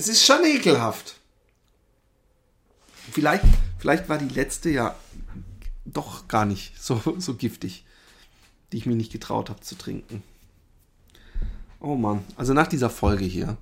[0.00, 1.20] Es ist schon ekelhaft.
[3.12, 3.44] Vielleicht,
[3.78, 4.96] vielleicht war die letzte ja
[5.84, 7.84] doch gar nicht so, so giftig,
[8.72, 10.22] die ich mir nicht getraut habe zu trinken.
[11.80, 13.58] Oh Mann, also nach dieser Folge hier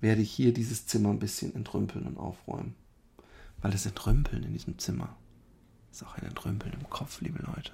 [0.00, 2.74] werde ich hier dieses Zimmer ein bisschen entrümpeln und aufräumen.
[3.62, 5.14] Weil das Entrümpeln in diesem Zimmer
[5.92, 7.70] ist auch ein Entrümpeln im Kopf, liebe Leute.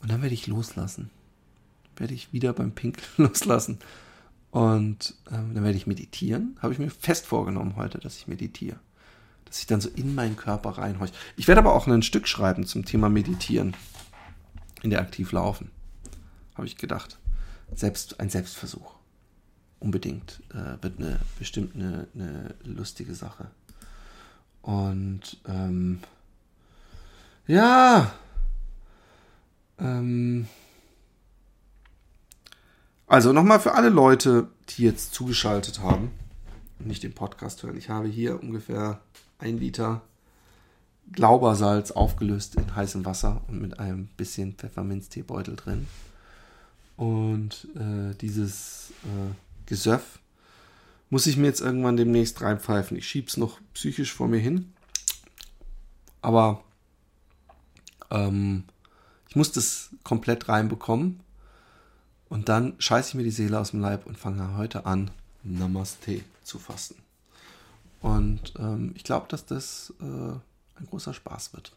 [0.00, 1.10] Und dann werde ich loslassen.
[1.96, 3.80] Werde ich wieder beim Pinkeln loslassen.
[4.54, 6.56] Und ähm, dann werde ich meditieren.
[6.62, 8.78] Habe ich mir fest vorgenommen heute, dass ich meditiere.
[9.46, 11.12] Dass ich dann so in meinen Körper reinhorche.
[11.36, 13.74] Ich werde aber auch ein Stück schreiben zum Thema Meditieren.
[14.84, 15.72] In der aktiv laufen.
[16.54, 17.18] Habe ich gedacht.
[17.74, 18.94] Selbst, ein Selbstversuch
[19.80, 20.40] unbedingt.
[20.50, 23.48] Äh, wird eine, bestimmt eine, eine lustige Sache.
[24.62, 25.98] Und ähm,
[27.48, 28.14] ja,
[29.80, 30.46] ähm,
[33.06, 36.10] also nochmal für alle Leute, die jetzt zugeschaltet haben
[36.78, 37.76] und nicht den Podcast hören.
[37.76, 39.00] Ich habe hier ungefähr
[39.38, 40.02] ein Liter
[41.12, 45.86] Glaubersalz aufgelöst in heißem Wasser und mit einem bisschen Pfefferminzteebeutel drin.
[46.96, 49.34] Und äh, dieses äh,
[49.66, 50.18] Gesöff
[51.10, 52.96] muss ich mir jetzt irgendwann demnächst reinpfeifen.
[52.96, 54.72] Ich schieb's noch psychisch vor mir hin.
[56.22, 56.64] Aber
[58.10, 58.64] ähm,
[59.28, 61.20] ich muss das komplett reinbekommen.
[62.28, 65.10] Und dann scheiße ich mir die Seele aus dem Leib und fange heute an,
[65.42, 66.96] Namaste zu fasten.
[68.00, 71.72] Und ähm, ich glaube, dass das äh, ein großer Spaß wird.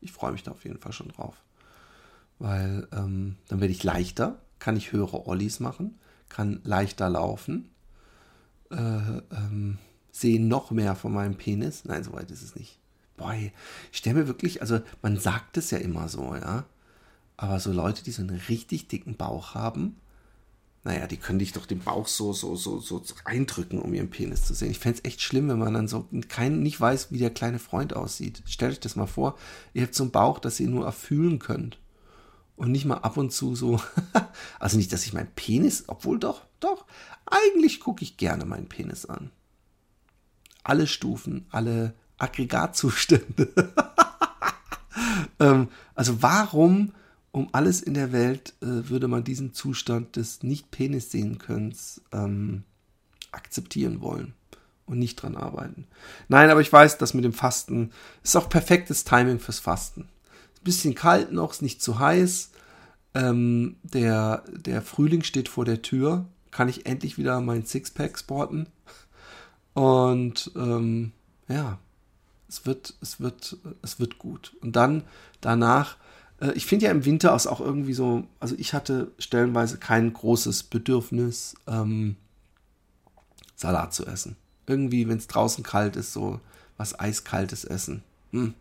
[0.00, 1.36] Ich freue mich da auf jeden Fall schon drauf.
[2.38, 7.70] Weil ähm, dann werde ich leichter, kann ich höhere Ollis machen kann leichter laufen,
[8.70, 9.78] äh, ähm,
[10.10, 11.84] sehen noch mehr von meinem Penis.
[11.84, 12.78] Nein, so weit ist es nicht.
[13.16, 13.52] Boah, ich
[13.92, 16.64] stelle mir wirklich, also man sagt es ja immer so, ja.
[17.38, 19.96] Aber so Leute, die so einen richtig dicken Bauch haben,
[20.82, 24.44] naja, die können dich doch den Bauch so, so, so, so reindrücken, um ihren Penis
[24.44, 24.72] zu sehen.
[24.72, 27.60] Ich fände es echt schlimm, wenn man dann so kein, nicht weiß, wie der kleine
[27.60, 28.42] Freund aussieht.
[28.44, 29.38] Stellt euch das mal vor,
[29.72, 31.78] ihr habt so einen Bauch, dass ihr nur erfühlen könnt
[32.56, 33.80] und nicht mal ab und zu so,
[34.58, 36.86] also nicht, dass ich meinen Penis, obwohl doch, doch,
[37.24, 39.30] eigentlich gucke ich gerne meinen Penis an.
[40.64, 43.48] Alle Stufen, alle Aggregatzustände.
[45.38, 46.92] ähm, also warum
[47.38, 52.64] um alles in der Welt äh, würde man diesen Zustand des Nicht-Penis sehen Könnens ähm,
[53.32, 54.34] akzeptieren wollen
[54.86, 55.86] und nicht dran arbeiten?
[56.28, 60.08] Nein, aber ich weiß, dass mit dem Fasten ist auch perfektes Timing fürs Fasten
[60.68, 62.50] bisschen kalt noch, ist nicht zu heiß.
[63.14, 66.26] Ähm, der, der Frühling steht vor der Tür.
[66.50, 68.66] Kann ich endlich wieder mein Sixpack sporten.
[69.72, 71.12] Und ähm,
[71.48, 71.78] ja,
[72.48, 74.56] es wird, es wird, es wird gut.
[74.60, 75.04] Und dann
[75.40, 75.96] danach,
[76.54, 81.54] ich finde ja im Winter auch irgendwie so, also ich hatte stellenweise kein großes Bedürfnis,
[81.66, 82.16] ähm,
[83.56, 84.36] Salat zu essen.
[84.66, 86.40] Irgendwie, wenn es draußen kalt ist, so
[86.76, 88.02] was Eiskaltes essen.
[88.30, 88.54] Hm.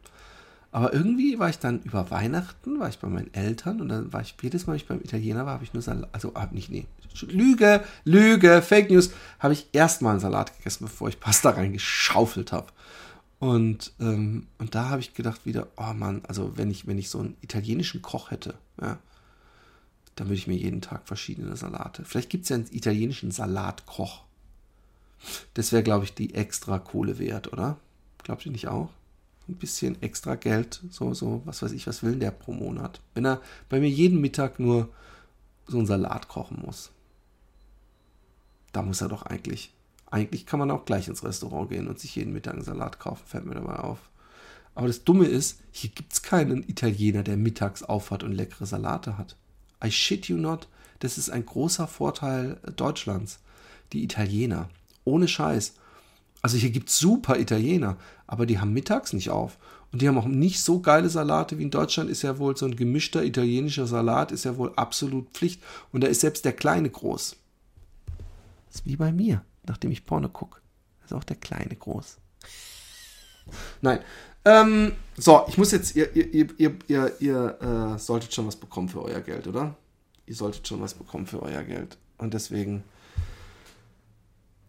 [0.72, 4.22] Aber irgendwie war ich dann über Weihnachten, war ich bei meinen Eltern und dann war
[4.22, 6.70] ich jedes Mal, wenn ich beim Italiener war, habe ich nur Salat, also hab nicht,
[6.70, 6.88] nee,
[7.28, 12.68] Lüge, Lüge, Fake News, habe ich erstmal einen Salat gegessen, bevor ich Pasta reingeschaufelt habe.
[13.40, 17.10] Und, ähm, und da habe ich gedacht wieder, oh Mann, also wenn ich, wenn ich
[17.10, 18.98] so einen italienischen Koch hätte, ja,
[20.16, 22.04] dann würde ich mir jeden Tag verschiedene Salate.
[22.04, 24.24] Vielleicht gibt es ja einen italienischen Salatkoch.
[25.54, 27.78] Das wäre, glaube ich, die extra Kohle wert, oder?
[28.24, 28.90] Glaubt ihr nicht auch?
[29.48, 33.00] ein bisschen extra Geld, so, so, was weiß ich, was will der pro Monat?
[33.14, 34.90] Wenn er bei mir jeden Mittag nur
[35.68, 36.92] so einen Salat kochen muss.
[38.74, 39.74] Da muss er doch eigentlich.
[40.10, 43.24] Eigentlich kann man auch gleich ins Restaurant gehen und sich jeden Mittag einen Salat kaufen,
[43.26, 44.00] fällt mir dabei auf.
[44.74, 49.18] Aber das Dumme ist, hier gibt es keinen Italiener, der mittags aufhat und leckere Salate
[49.18, 49.36] hat.
[49.84, 50.68] I shit you not.
[51.00, 53.40] Das ist ein großer Vorteil Deutschlands.
[53.92, 54.70] Die Italiener.
[55.04, 55.74] Ohne Scheiß.
[56.42, 59.58] Also hier gibt es super Italiener, aber die haben mittags nicht auf.
[59.92, 62.66] Und die haben auch nicht so geile Salate wie in Deutschland ist ja wohl so
[62.66, 65.64] ein gemischter italienischer Salat, ist ja wohl absolut Pflicht.
[65.92, 67.36] Und da ist selbst der Kleine groß.
[68.68, 70.60] Das ist wie bei mir, nachdem ich Porno gucke.
[71.04, 72.18] ist auch der Kleine groß.
[73.82, 74.00] Nein.
[74.46, 78.90] Ähm, so, ich muss jetzt, ihr, ihr, ihr, ihr, ihr äh, solltet schon was bekommen
[78.90, 79.76] für euer Geld, oder?
[80.26, 81.98] Ihr solltet schon was bekommen für euer Geld.
[82.18, 82.84] Und deswegen,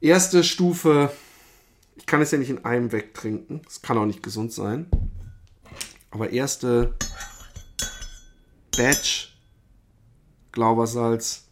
[0.01, 1.11] erste Stufe,
[1.97, 3.63] ich kann es ja nicht in einem wegtrinken.
[3.67, 4.87] Es kann auch nicht gesund sein.
[6.11, 6.95] Aber erste
[8.77, 9.37] Batch
[10.53, 11.45] Glaubersalz.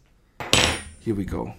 [1.03, 1.53] Here we go.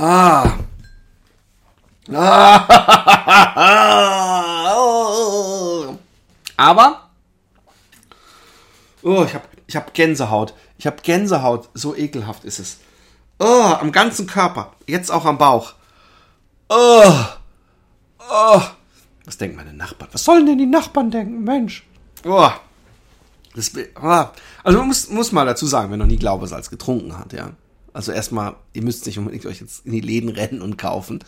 [0.00, 0.58] Ah.
[2.12, 2.60] ah.
[6.56, 7.10] Aber
[9.02, 10.54] Oh, ich habe ich hab Gänsehaut.
[10.78, 11.68] Ich habe Gänsehaut.
[11.74, 12.78] So ekelhaft ist es.
[13.38, 14.72] Oh, am ganzen Körper.
[14.86, 15.74] Jetzt auch am Bauch.
[16.68, 17.12] Oh.
[18.30, 18.60] Oh.
[19.24, 20.10] Was denken meine Nachbarn?
[20.12, 21.86] Was sollen denn die Nachbarn denken, Mensch?
[22.24, 22.50] Oh.
[23.54, 24.24] Das, oh.
[24.64, 27.50] Also man muss, muss mal dazu sagen, wer noch nie Glaubesalz getrunken hat, ja.
[27.92, 31.24] Also erstmal, ihr müsst nicht unbedingt euch jetzt in die Läden rennen und kaufen.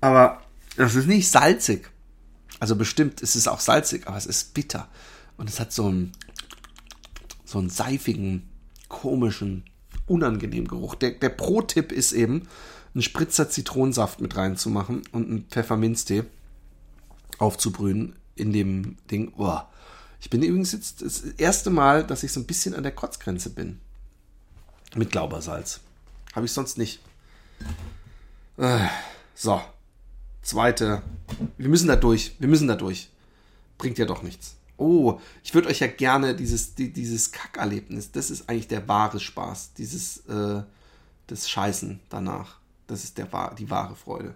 [0.00, 0.42] Aber
[0.76, 1.90] das ist nicht salzig.
[2.60, 4.88] Also bestimmt ist es auch salzig, aber es ist bitter.
[5.36, 6.12] Und es hat so ein
[7.52, 8.48] so einen seifigen,
[8.88, 9.64] komischen,
[10.06, 10.94] unangenehmen Geruch.
[10.94, 12.48] Der, der Pro-Tipp ist eben,
[12.94, 16.24] einen Spritzer Zitronensaft mit reinzumachen und einen Pfefferminztee
[17.38, 19.32] aufzubrühen in dem Ding.
[19.36, 19.58] Oh.
[20.20, 23.50] Ich bin übrigens jetzt das erste Mal, dass ich so ein bisschen an der Kotzgrenze
[23.50, 23.80] bin.
[24.94, 25.80] Mit Glaubersalz.
[26.34, 27.00] Habe ich sonst nicht.
[28.56, 28.86] Äh,
[29.34, 29.60] so.
[30.42, 31.02] Zweite.
[31.56, 32.34] Wir müssen da durch.
[32.38, 33.08] Wir müssen da durch.
[33.78, 38.30] Bringt ja doch nichts oh, ich würde euch ja gerne dieses, die, dieses Kackerlebnis, das
[38.30, 40.62] ist eigentlich der wahre Spaß, dieses, äh,
[41.26, 42.58] das Scheißen danach.
[42.86, 44.34] Das ist der, die wahre Freude.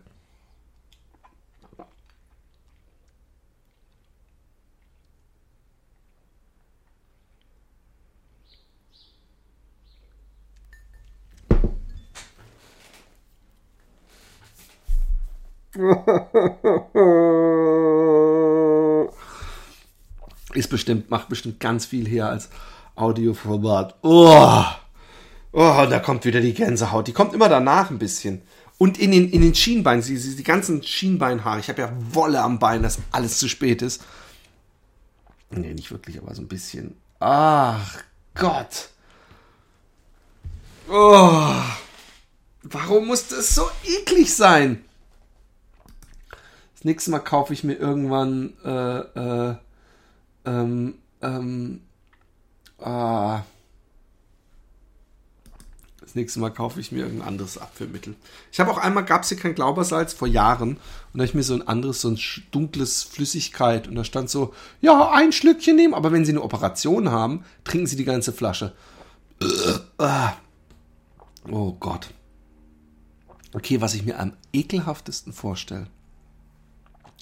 [20.55, 22.49] Ist bestimmt, macht bestimmt ganz viel her als
[22.95, 23.97] Audioformat.
[24.03, 24.65] Oh,
[25.53, 27.09] oh, da kommt wieder die Gänsehaut.
[27.09, 28.41] Die kommt immer danach ein bisschen.
[28.79, 31.61] Und in den, in den Schienbeinen, die, die ganzen Schienbeinhaare.
[31.61, 34.03] Ich habe ja Wolle am Bein, dass alles zu spät ist.
[35.51, 36.97] Nee, nicht wirklich, aber so ein bisschen.
[37.21, 38.03] Ach
[38.35, 38.89] Gott.
[40.89, 41.55] Oh,
[42.63, 44.86] warum muss das so eklig sein?
[46.77, 49.55] Das nächste Mal kaufe ich mir irgendwann äh, äh,
[50.45, 51.81] ähm, ähm,
[52.79, 53.41] ah,
[56.03, 58.15] das nächste Mal kaufe ich mir irgendein anderes Abführmittel.
[58.53, 60.81] Ich habe auch einmal, gab es hier kein Glaubersalz vor Jahren und
[61.15, 64.53] da habe ich mir so ein anderes, so ein dunkles Flüssigkeit und da stand so,
[64.83, 68.75] ja, ein Schlückchen nehmen, aber wenn Sie eine Operation haben, trinken Sie die ganze Flasche.
[71.51, 72.11] Oh Gott.
[73.55, 75.87] Okay, was ich mir am ekelhaftesten vorstelle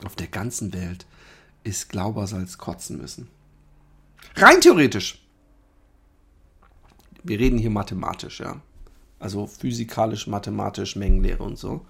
[0.04, 1.06] auf der ganzen Welt
[1.62, 3.28] ist Glaubersalz kotzen müssen.
[4.36, 5.24] Rein theoretisch.
[7.22, 8.60] Wir reden hier mathematisch, ja.
[9.18, 11.86] Also physikalisch, mathematisch, Mengenlehre und so.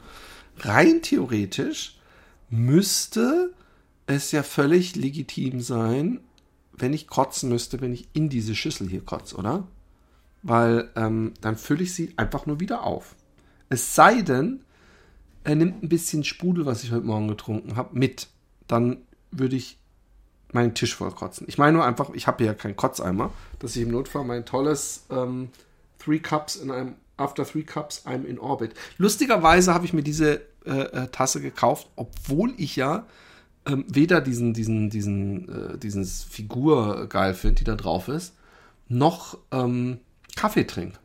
[0.58, 1.98] Rein theoretisch
[2.50, 3.52] müsste
[4.06, 6.20] es ja völlig legitim sein,
[6.72, 9.66] wenn ich kotzen müsste, wenn ich in diese Schüssel hier kotze, oder?
[10.42, 13.14] Weil ähm, dann fülle ich sie einfach nur wieder auf.
[13.68, 14.60] Es sei denn,
[15.44, 18.28] er nimmt ein bisschen Sprudel, was ich heute Morgen getrunken habe, mit.
[18.66, 18.98] Dann
[19.30, 19.78] würde ich
[20.52, 21.46] meinen Tisch voll kotzen.
[21.48, 25.04] Ich meine nur einfach, ich habe ja keinen Kotzeimer, dass ich im Notfall mein tolles
[25.11, 25.50] ähm,
[25.98, 28.74] Three Cups in einem After Three Cups I'm in Orbit.
[28.96, 33.07] Lustigerweise habe ich mir diese äh, äh, Tasse gekauft, obwohl ich ja
[33.66, 38.35] ähm, weder diesen diesen diesen äh, diesen Figur geil finde, die da drauf ist,
[38.88, 39.98] noch ähm,
[40.37, 40.98] Kaffee trinke.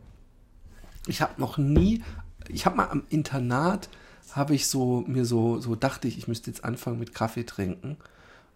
[1.08, 2.04] Ich habe noch nie,
[2.48, 3.90] ich habe mal am Internat
[4.36, 7.98] habe ich so mir so so dachte ich, ich müsste jetzt anfangen mit Kaffee trinken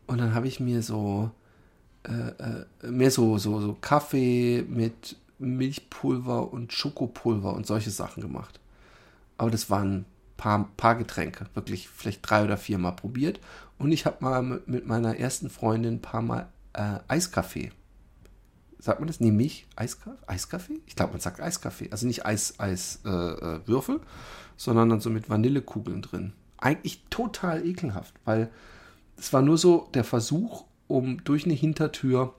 [0.08, 1.32] und dann habe ich mir so
[2.04, 8.60] äh, äh, mehr so, so, so Kaffee mit Milchpulver und Schokopulver und solche Sachen gemacht.
[9.38, 10.06] Aber das waren
[10.36, 13.40] paar, paar Getränke, wirklich vielleicht drei oder vier Mal probiert.
[13.78, 17.72] Und ich habe mal mit, meiner ersten Freundin ein paar Mal äh, Eiskaffee
[18.84, 19.22] sagt man das?
[19.22, 20.18] Nee, Milch, Eiskaffee?
[20.28, 20.82] Eiskaffee?
[20.86, 21.90] Ich glaube, man sagt Eiskaffee.
[21.90, 24.00] Also nicht Eis, Eis, äh, äh,
[24.58, 26.34] sondern dann so mit Vanillekugeln drin.
[26.58, 28.52] Eigentlich total ekelhaft, weil
[29.16, 32.36] es war nur so der Versuch, um durch eine Hintertür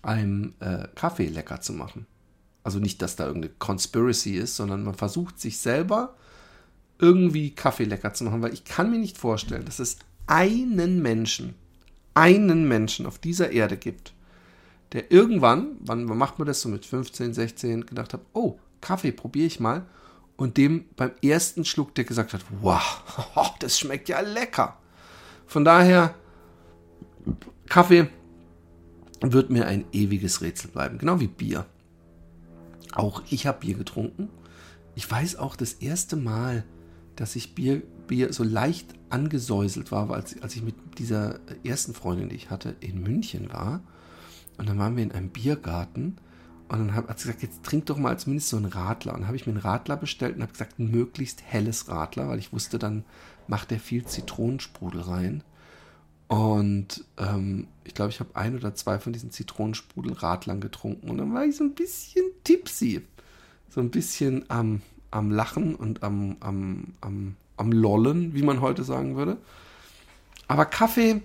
[0.00, 2.06] einem äh, Kaffee lecker zu machen.
[2.64, 6.16] Also nicht, dass da irgendeine Conspiracy ist, sondern man versucht sich selber
[6.98, 11.54] irgendwie Kaffee lecker zu machen, weil ich kann mir nicht vorstellen, dass es einen Menschen,
[12.14, 14.15] einen Menschen auf dieser Erde gibt,
[14.92, 19.46] der irgendwann, wann macht man das so mit 15, 16, gedacht hat, oh, Kaffee probiere
[19.46, 19.86] ich mal
[20.36, 24.78] und dem beim ersten Schluck der gesagt hat, wow, das schmeckt ja lecker.
[25.46, 26.14] Von daher,
[27.68, 28.08] Kaffee
[29.20, 31.66] wird mir ein ewiges Rätsel bleiben, genau wie Bier.
[32.92, 34.28] Auch ich habe Bier getrunken.
[34.94, 36.64] Ich weiß auch das erste Mal,
[37.16, 42.28] dass ich Bier, Bier so leicht angesäuselt war, als, als ich mit dieser ersten Freundin,
[42.28, 43.82] die ich hatte, in München war.
[44.58, 46.16] Und dann waren wir in einem Biergarten
[46.68, 49.14] und dann hat sie gesagt, jetzt trink doch mal zumindest so einen Radler.
[49.14, 52.28] Und dann habe ich mir einen Radler bestellt und habe gesagt, ein möglichst helles Radler,
[52.28, 53.04] weil ich wusste, dann
[53.46, 55.44] macht er viel Zitronensprudel rein.
[56.28, 61.08] Und ähm, ich glaube, ich habe ein oder zwei von diesen Zitronensprudel-Radlern getrunken.
[61.08, 63.02] Und dann war ich so ein bisschen tipsy.
[63.68, 64.82] So ein bisschen am,
[65.12, 69.36] am Lachen und am, am, am, am Lollen, wie man heute sagen würde.
[70.48, 71.22] Aber Kaffee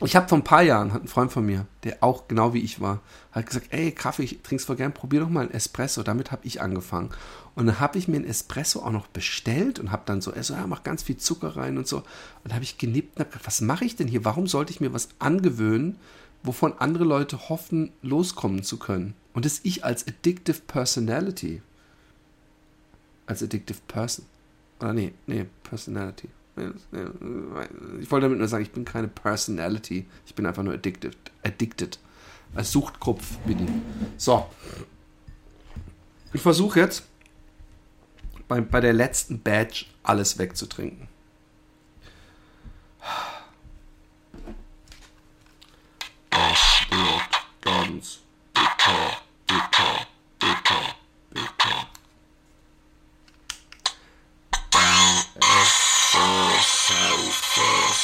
[0.00, 2.60] ich habe vor ein paar Jahren, hat ein Freund von mir, der auch genau wie
[2.60, 6.02] ich war, hat gesagt, ey, Kaffee, ich trink's voll gern, probier doch mal einen Espresso.
[6.02, 7.10] Damit habe ich angefangen.
[7.54, 10.42] Und dann habe ich mir einen Espresso auch noch bestellt und habe dann so, er
[10.42, 12.02] so, ja, mach ganz viel Zucker rein und so.
[12.42, 14.24] Und habe ich genippt und habe gedacht, was mache ich denn hier?
[14.24, 15.96] Warum sollte ich mir was angewöhnen,
[16.42, 19.14] wovon andere Leute hoffen, loskommen zu können?
[19.32, 21.62] Und das ich als Addictive Personality.
[23.26, 24.26] Als Addictive Person.
[24.80, 26.28] Oder nee, nee, Personality.
[26.56, 30.06] Ich wollte damit nur sagen, ich bin keine Personality.
[30.26, 31.16] Ich bin einfach nur addicted.
[31.42, 31.98] addicted.
[32.54, 33.70] Als Suchtkopf bin ich.
[34.16, 34.46] So.
[36.32, 37.04] Ich versuche jetzt
[38.48, 41.08] bei, bei der letzten Badge alles wegzutrinken.
[46.30, 48.18] Das wird ganz
[48.52, 50.06] bitter, bitter,
[50.38, 50.96] bitter,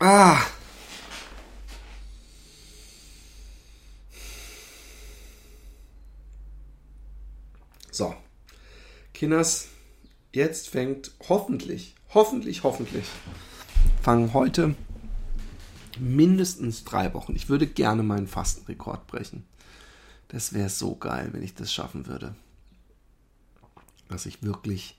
[0.00, 0.50] ah.
[7.90, 8.14] So.
[9.28, 9.68] Kinders,
[10.32, 13.04] jetzt fängt hoffentlich, hoffentlich, hoffentlich,
[14.00, 14.74] fangen heute
[15.98, 17.36] mindestens drei Wochen.
[17.36, 19.44] Ich würde gerne meinen Fastenrekord brechen.
[20.28, 22.36] Das wäre so geil, wenn ich das schaffen würde.
[24.08, 24.98] Dass ich wirklich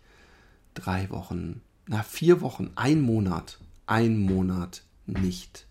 [0.76, 3.58] drei Wochen, na vier Wochen, ein Monat,
[3.88, 5.66] ein Monat nicht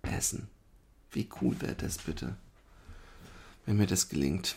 [0.00, 0.48] essen.
[1.10, 2.38] Wie cool wäre das bitte,
[3.66, 4.56] wenn mir das gelingt.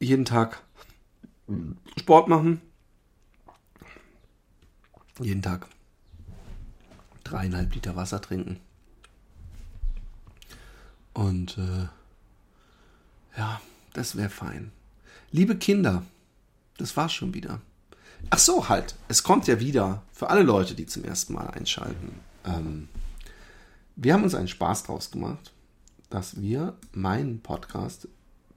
[0.00, 0.62] Jeden Tag
[1.98, 2.62] Sport machen.
[5.20, 5.66] Jeden Tag
[7.22, 8.58] dreieinhalb Liter Wasser trinken.
[11.12, 11.88] Und äh,
[13.36, 13.60] ja,
[13.92, 14.72] das wäre fein.
[15.32, 16.02] Liebe Kinder,
[16.78, 17.60] das war's schon wieder.
[18.30, 18.94] Ach so, halt.
[19.08, 22.20] Es kommt ja wieder für alle Leute, die zum ersten Mal einschalten.
[22.46, 22.88] Ähm,
[23.96, 25.52] wir haben uns einen Spaß draus gemacht,
[26.08, 28.08] dass wir meinen Podcast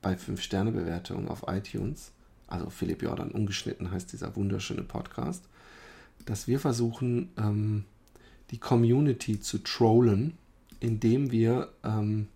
[0.03, 2.11] bei 5-Sterne-Bewertungen auf iTunes,
[2.45, 5.43] also Philipp Jordan ungeschnitten heißt dieser wunderschöne Podcast,
[6.25, 7.85] dass wir versuchen, ähm,
[8.51, 10.37] die Community zu trollen,
[10.79, 12.27] indem wir ähm,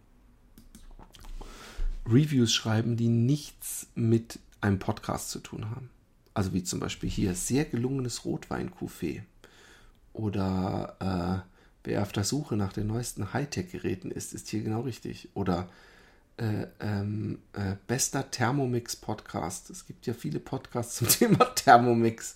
[2.08, 5.90] Reviews schreiben, die nichts mit einem Podcast zu tun haben.
[6.34, 9.22] Also wie zum Beispiel hier sehr gelungenes Rotwein-Coupé.
[10.14, 10.96] Oder
[11.46, 11.50] äh,
[11.84, 15.30] wer auf der Suche nach den neuesten Hightech-Geräten ist, ist hier genau richtig.
[15.34, 15.70] Oder
[16.38, 19.70] äh, ähm, äh, bester Thermomix-Podcast.
[19.70, 22.36] Es gibt ja viele Podcasts zum Thema Thermomix.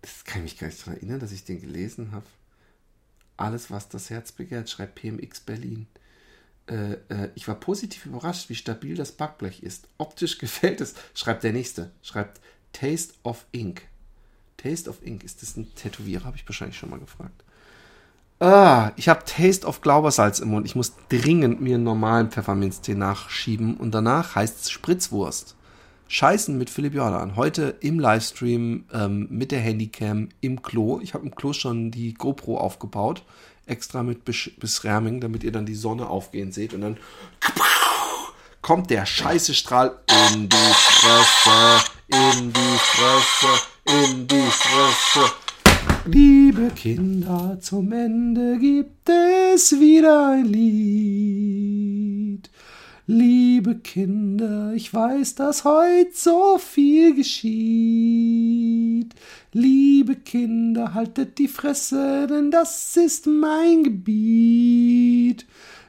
[0.00, 2.26] Das kann ich mich gar nicht daran erinnern, dass ich den gelesen habe.
[3.36, 5.86] Alles, was das Herz begehrt, schreibt PMX Berlin.
[6.66, 9.88] Äh, äh, ich war positiv überrascht, wie stabil das Backblech ist.
[9.98, 11.90] Optisch gefällt es, schreibt der nächste.
[12.02, 12.40] Schreibt
[12.72, 13.82] Taste of Ink.
[14.56, 16.24] Taste of Ink, ist das ein Tätowierer?
[16.24, 17.44] Habe ich wahrscheinlich schon mal gefragt.
[18.42, 20.66] Ah, ich habe Taste of Glaubersalz im Mund.
[20.66, 25.54] Ich muss dringend mir einen normalen Pfefferminztee nachschieben und danach heißt es Spritzwurst.
[26.08, 27.36] Scheißen mit Philipp Jordan.
[27.36, 30.98] Heute im Livestream ähm, mit der Handycam im Klo.
[31.04, 33.22] Ich habe im Klo schon die GoPro aufgebaut.
[33.66, 36.74] Extra mit Beschärming, damit ihr dann die Sonne aufgehen seht.
[36.74, 36.96] Und dann
[38.60, 40.00] kommt der scheiße Strahl
[40.32, 45.32] in die Fresse, in die Fresse, in die Fresse.
[46.04, 52.50] Liebe Kinder, zum Ende gibt es wieder ein Lied.
[53.06, 59.14] Liebe Kinder, ich weiß, dass heute so viel geschieht.
[59.52, 65.46] Liebe Kinder, haltet die Fresse, denn das ist mein Gebiet.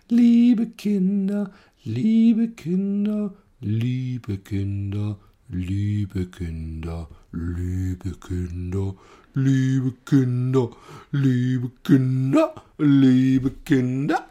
[0.10, 1.50] Liebe Kinder,
[1.84, 5.18] liebe Kinder, liebe Kinder,
[5.50, 8.94] liebe Kinder, liebe Kinder, Liebe Kinder,
[9.36, 10.70] liebe Kinder,
[11.12, 14.28] liebe Kinder, liebe Kinder,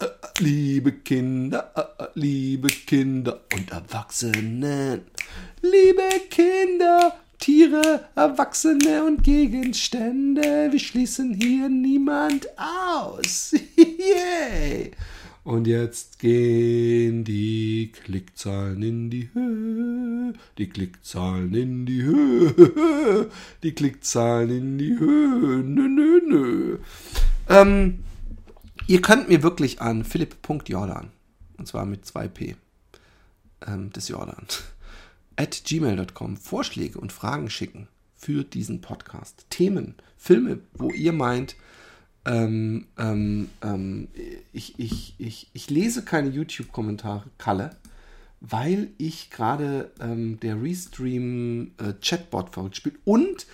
[2.14, 5.03] liebe Kinder und Erwachsenen.
[5.61, 13.53] Liebe Kinder, Tiere, Erwachsene und Gegenstände, wir schließen hier niemand aus.
[13.76, 14.92] Yay!
[15.45, 23.28] Und jetzt gehen die Klickzahlen in die Höhe, die Klickzahlen in die Höhe,
[23.64, 25.64] die Klickzahlen in die Höhe.
[25.64, 26.78] Nö, nö, nö.
[27.49, 28.05] Ähm,
[28.86, 31.11] ihr könnt mir wirklich an philipp.jordan,
[31.59, 32.55] und zwar mit 2p,
[33.66, 34.47] ähm, des Jordan,
[35.34, 39.47] at gmail.com Vorschläge und Fragen schicken für diesen Podcast.
[39.51, 41.57] Themen, Filme, wo ihr meint,
[42.24, 44.08] ähm, ähm, ähm,
[44.52, 47.76] ich, ich, ich, ich lese keine YouTube-Kommentare, Kalle,
[48.40, 51.94] weil ich gerade ähm, der Restream äh,
[52.52, 52.96] verrückt spielt.
[53.04, 53.46] Und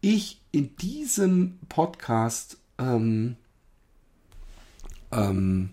[0.00, 3.36] ich in diesem Podcast ähm,
[5.12, 5.70] ähm,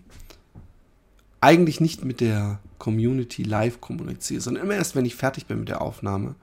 [1.40, 5.68] eigentlich nicht mit der Community live kommuniziere, sondern immer erst, wenn ich fertig bin mit
[5.68, 6.34] der Aufnahme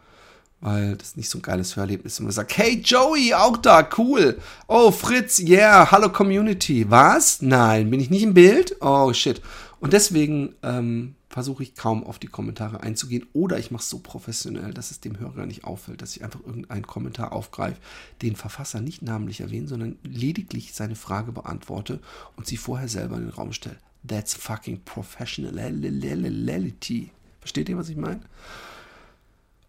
[0.62, 2.20] weil das nicht so ein geiles Hörerlebnis ist.
[2.20, 4.40] Und man sagt, hey Joey, auch da, cool.
[4.68, 6.90] Oh Fritz, yeah, hallo Community.
[6.90, 7.42] Was?
[7.42, 8.76] Nein, bin ich nicht im Bild?
[8.82, 9.42] Oh shit.
[9.80, 14.00] Und deswegen ähm, versuche ich kaum auf die Kommentare einzugehen oder ich mache es so
[14.00, 17.80] professionell, dass es dem Hörer nicht auffällt, dass ich einfach irgendeinen Kommentar aufgreife,
[18.22, 22.00] den Verfasser nicht namentlich erwähne, sondern lediglich seine Frage beantworte
[22.36, 23.78] und sie vorher selber in den Raum stelle.
[24.06, 27.12] That's fucking professionality.
[27.40, 28.22] Versteht ihr, was ich meine?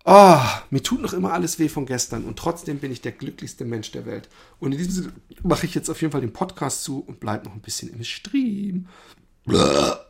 [0.05, 0.41] Oh,
[0.71, 3.91] mir tut noch immer alles weh von gestern und trotzdem bin ich der glücklichste Mensch
[3.93, 4.29] der Welt.
[4.59, 7.45] Und in diesem Sinne mache ich jetzt auf jeden Fall den Podcast zu und bleibe
[7.47, 8.89] noch ein bisschen im Stream.
[9.45, 10.10] Blah.